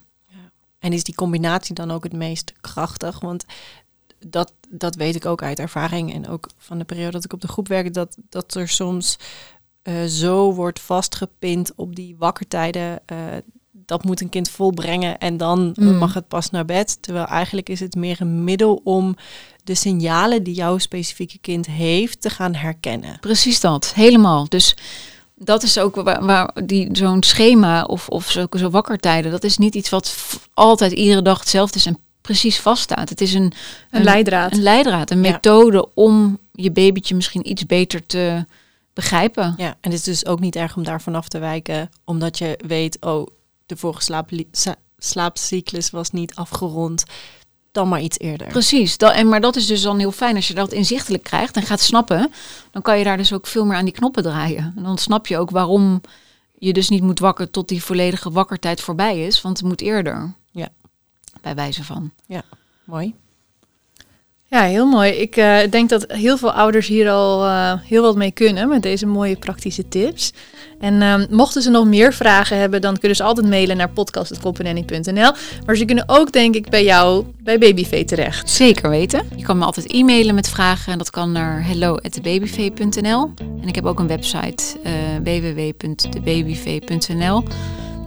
En 0.79 0.93
is 0.93 1.05
die 1.05 1.15
combinatie 1.15 1.75
dan 1.75 1.91
ook 1.91 2.05
het 2.05 2.13
meest 2.13 2.53
krachtig? 2.61 3.21
Want 3.21 3.45
dat, 4.27 4.53
dat 4.69 4.95
weet 4.95 5.15
ik 5.15 5.27
ook 5.27 5.43
uit 5.43 5.59
ervaring 5.59 6.15
en 6.15 6.29
ook 6.29 6.49
van 6.59 6.79
de 6.79 6.85
periode 6.85 7.11
dat 7.11 7.25
ik 7.25 7.33
op 7.33 7.41
de 7.41 7.49
groep 7.49 7.69
werk, 7.69 7.95
dat, 7.95 8.17
dat 8.29 8.55
er 8.55 8.69
soms 8.69 9.19
uh, 9.83 10.05
zo 10.05 10.55
wordt 10.55 10.81
vastgepind 10.81 11.73
op 11.77 11.97
die 11.97 12.17
wakkertijden. 12.19 13.01
Uh, 13.13 13.19
dat 13.73 14.05
moet 14.05 14.21
een 14.21 14.29
kind 14.29 14.51
volbrengen 14.51 15.19
en 15.19 15.37
dan 15.37 15.73
mm. 15.75 15.97
mag 15.97 16.15
het 16.15 16.29
pas 16.29 16.51
naar 16.51 16.65
bed. 16.65 17.03
Terwijl 17.03 17.27
eigenlijk 17.27 17.69
is 17.69 17.81
het 17.81 17.95
meer 17.95 18.21
een 18.21 18.45
middel 18.45 18.81
om 18.85 19.17
de 19.65 19.75
signalen 19.75 20.43
die 20.43 20.55
jouw 20.55 20.79
specifieke 20.79 21.39
kind 21.39 21.67
heeft 21.67 22.21
te 22.21 22.31
gaan 22.31 22.55
herkennen. 22.55 23.21
Precies 23.21 23.61
dat, 23.61 23.93
helemaal. 23.95 24.49
Dus 24.49 24.77
dat 25.35 25.63
is 25.63 25.79
ook 25.79 25.95
waar, 25.95 26.25
waar 26.25 26.51
die 26.65 26.89
zo'n 26.93 27.23
schema 27.23 27.85
of, 27.85 28.09
of 28.09 28.31
zo, 28.31 28.47
zo 28.51 28.71
wakkertijden, 28.71 29.31
dat 29.31 29.45
is 29.45 29.59
niet 29.59 29.75
iets 29.75 29.89
wat 29.89 30.17
altijd 30.55 30.93
iedere 30.93 31.23
dag 31.23 31.39
hetzelfde 31.39 31.79
is 31.79 31.87
en 31.87 31.99
precies 32.21 32.61
vaststaat. 32.61 33.09
Het 33.09 33.21
is 33.21 33.35
een, 33.35 33.53
een, 33.91 34.03
leidraad. 34.03 34.53
Een 34.53 34.63
leidraad, 34.63 35.11
een 35.11 35.21
methode 35.21 35.89
om 35.95 36.39
je 36.53 36.71
babytje 36.71 37.15
misschien 37.15 37.51
iets 37.51 37.67
beter 37.67 38.07
te 38.07 38.45
begrijpen. 38.93 39.55
Ja, 39.57 39.77
en 39.81 39.91
het 39.91 39.93
is 39.93 40.03
dus 40.03 40.27
ook 40.27 40.41
niet 40.41 40.57
erg 40.57 40.77
om 40.77 40.85
daar 40.85 41.03
vanaf 41.03 41.29
te 41.29 41.39
wijken, 41.39 41.91
omdat 42.05 42.39
je 42.39 42.59
weet, 42.67 42.97
oh, 43.01 43.27
de 43.73 43.81
vorige 43.81 44.03
slaap, 44.03 44.31
slaapcyclus 44.99 45.91
was 45.91 46.11
niet 46.11 46.35
afgerond. 46.35 47.05
Dan 47.73 47.89
maar 47.89 48.01
iets 48.01 48.19
eerder. 48.19 48.47
Precies, 48.47 48.99
dat, 48.99 49.13
en, 49.13 49.29
maar 49.29 49.41
dat 49.41 49.57
is 49.57 49.67
dus 49.67 49.83
dan 49.83 49.99
heel 49.99 50.13
fijn 50.13 50.37
als 50.37 50.49
je 50.49 50.55
dat 50.55 50.73
inzichtelijk 50.73 51.23
krijgt 51.23 51.57
en 51.57 51.63
gaat 51.63 51.81
snappen. 51.81 52.33
Dan 52.71 52.83
kan 52.83 52.99
je 52.99 53.05
daar 53.05 53.17
dus 53.17 53.33
ook 53.33 53.47
veel 53.47 53.65
meer 53.65 53.77
aan 53.77 53.85
die 53.85 53.95
knoppen 53.95 54.23
draaien. 54.23 54.73
En 54.77 54.83
dan 54.83 54.99
snap 54.99 55.27
je 55.27 55.39
ook 55.39 55.51
waarom 55.51 56.01
je 56.59 56.73
dus 56.73 56.89
niet 56.89 57.03
moet 57.03 57.19
wakker 57.19 57.51
tot 57.51 57.69
die 57.69 57.85
volledige 57.85 58.31
wakkertijd 58.31 58.81
voorbij 58.81 59.27
is, 59.27 59.41
want 59.41 59.59
het 59.59 59.67
moet 59.67 59.81
eerder. 59.81 60.35
Ja. 60.51 60.69
Bij 61.41 61.55
wijze 61.55 61.85
van. 61.85 62.13
Ja, 62.27 62.43
mooi. 62.85 63.15
Ja, 64.53 64.63
heel 64.63 64.87
mooi. 64.87 65.11
Ik 65.11 65.37
uh, 65.37 65.59
denk 65.71 65.89
dat 65.89 66.05
heel 66.09 66.37
veel 66.37 66.53
ouders 66.53 66.87
hier 66.87 67.11
al 67.11 67.45
uh, 67.45 67.73
heel 67.83 68.03
wat 68.03 68.17
mee 68.17 68.31
kunnen 68.31 68.69
met 68.69 68.83
deze 68.83 69.07
mooie 69.07 69.37
praktische 69.37 69.89
tips. 69.89 70.33
En 70.81 70.95
uh, 70.95 71.15
mochten 71.31 71.63
ze 71.63 71.71
nog 71.71 71.87
meer 71.87 72.13
vragen 72.13 72.59
hebben, 72.59 72.81
dan 72.81 72.99
kunnen 72.99 73.17
ze 73.17 73.23
altijd 73.23 73.49
mailen 73.49 73.77
naar 73.77 73.91
podcast.company.nl. 73.91 75.33
Maar 75.67 75.77
ze 75.77 75.85
kunnen 75.85 76.05
ook, 76.07 76.33
denk 76.33 76.55
ik, 76.55 76.71
bij 76.71 76.85
jou 76.85 77.25
bij 77.43 77.59
Babyvee 77.59 78.05
terecht. 78.05 78.51
Zeker 78.51 78.91
weten. 78.91 79.23
Je 79.37 79.45
kan 79.45 79.59
me 79.59 79.65
altijd 79.65 79.93
e-mailen 79.93 80.35
met 80.35 80.49
vragen 80.49 80.93
en 80.93 80.99
dat 80.99 81.11
kan 81.11 81.33
naar 81.33 81.67
hello@babyvee.nl. 81.67 83.31
En 83.61 83.69
ik 83.69 83.75
heb 83.75 83.87
ook 83.87 83.99
een 83.99 84.07
website 84.07 84.65
www.debabyvee.nl. 85.23 87.45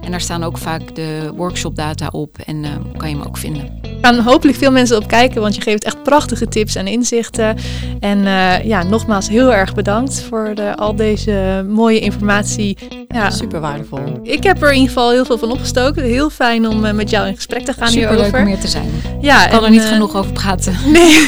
En 0.00 0.10
daar 0.10 0.20
staan 0.20 0.44
ook 0.44 0.58
vaak 0.58 0.94
de 0.94 1.32
workshopdata 1.36 2.08
op 2.12 2.38
en 2.44 2.64
uh, 2.64 2.70
kan 2.96 3.08
je 3.08 3.16
me 3.16 3.26
ook 3.26 3.36
vinden. 3.36 3.85
Er 4.00 4.14
gaan 4.14 4.24
hopelijk 4.24 4.58
veel 4.58 4.70
mensen 4.70 4.96
op 4.96 5.08
kijken, 5.08 5.40
want 5.40 5.54
je 5.54 5.60
geeft 5.60 5.84
echt 5.84 6.02
prachtige 6.02 6.48
tips 6.48 6.74
en 6.74 6.86
inzichten. 6.86 7.56
En 8.00 8.18
uh, 8.18 8.64
ja, 8.64 8.82
nogmaals 8.82 9.28
heel 9.28 9.54
erg 9.54 9.74
bedankt 9.74 10.22
voor 10.28 10.54
de, 10.54 10.76
al 10.76 10.96
deze 10.96 11.64
mooie 11.68 12.00
informatie. 12.00 12.78
Ja, 13.08 13.30
Super 13.30 13.60
waardevol. 13.60 13.98
Ik 14.22 14.42
heb 14.42 14.62
er 14.62 14.68
in 14.68 14.74
ieder 14.74 14.88
geval 14.88 15.10
heel 15.10 15.24
veel 15.24 15.38
van 15.38 15.50
opgestoken. 15.50 16.02
Heel 16.02 16.30
fijn 16.30 16.68
om 16.68 16.84
uh, 16.84 16.92
met 16.92 17.10
jou 17.10 17.28
in 17.28 17.34
gesprek 17.34 17.64
te 17.64 17.72
gaan 17.72 17.88
Super 17.88 18.08
hierover. 18.08 18.32
leuk 18.32 18.40
om 18.40 18.46
hier 18.46 18.60
te 18.60 18.68
zijn. 18.68 18.90
Ja, 19.20 19.44
ik 19.44 19.50
kan 19.50 19.58
en, 19.58 19.64
er 19.64 19.70
niet 19.70 19.82
genoeg 19.82 20.16
over 20.16 20.32
praten. 20.32 20.74
Nee. 20.86 21.26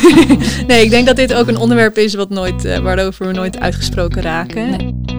nee, 0.66 0.84
ik 0.84 0.90
denk 0.90 1.06
dat 1.06 1.16
dit 1.16 1.34
ook 1.34 1.48
een 1.48 1.58
onderwerp 1.58 1.96
is 1.96 2.14
wat 2.14 2.30
nooit, 2.30 2.80
waarover 2.82 3.26
we 3.26 3.32
nooit 3.32 3.60
uitgesproken 3.60 4.22
raken. 4.22 4.70
Nee. 4.70 5.17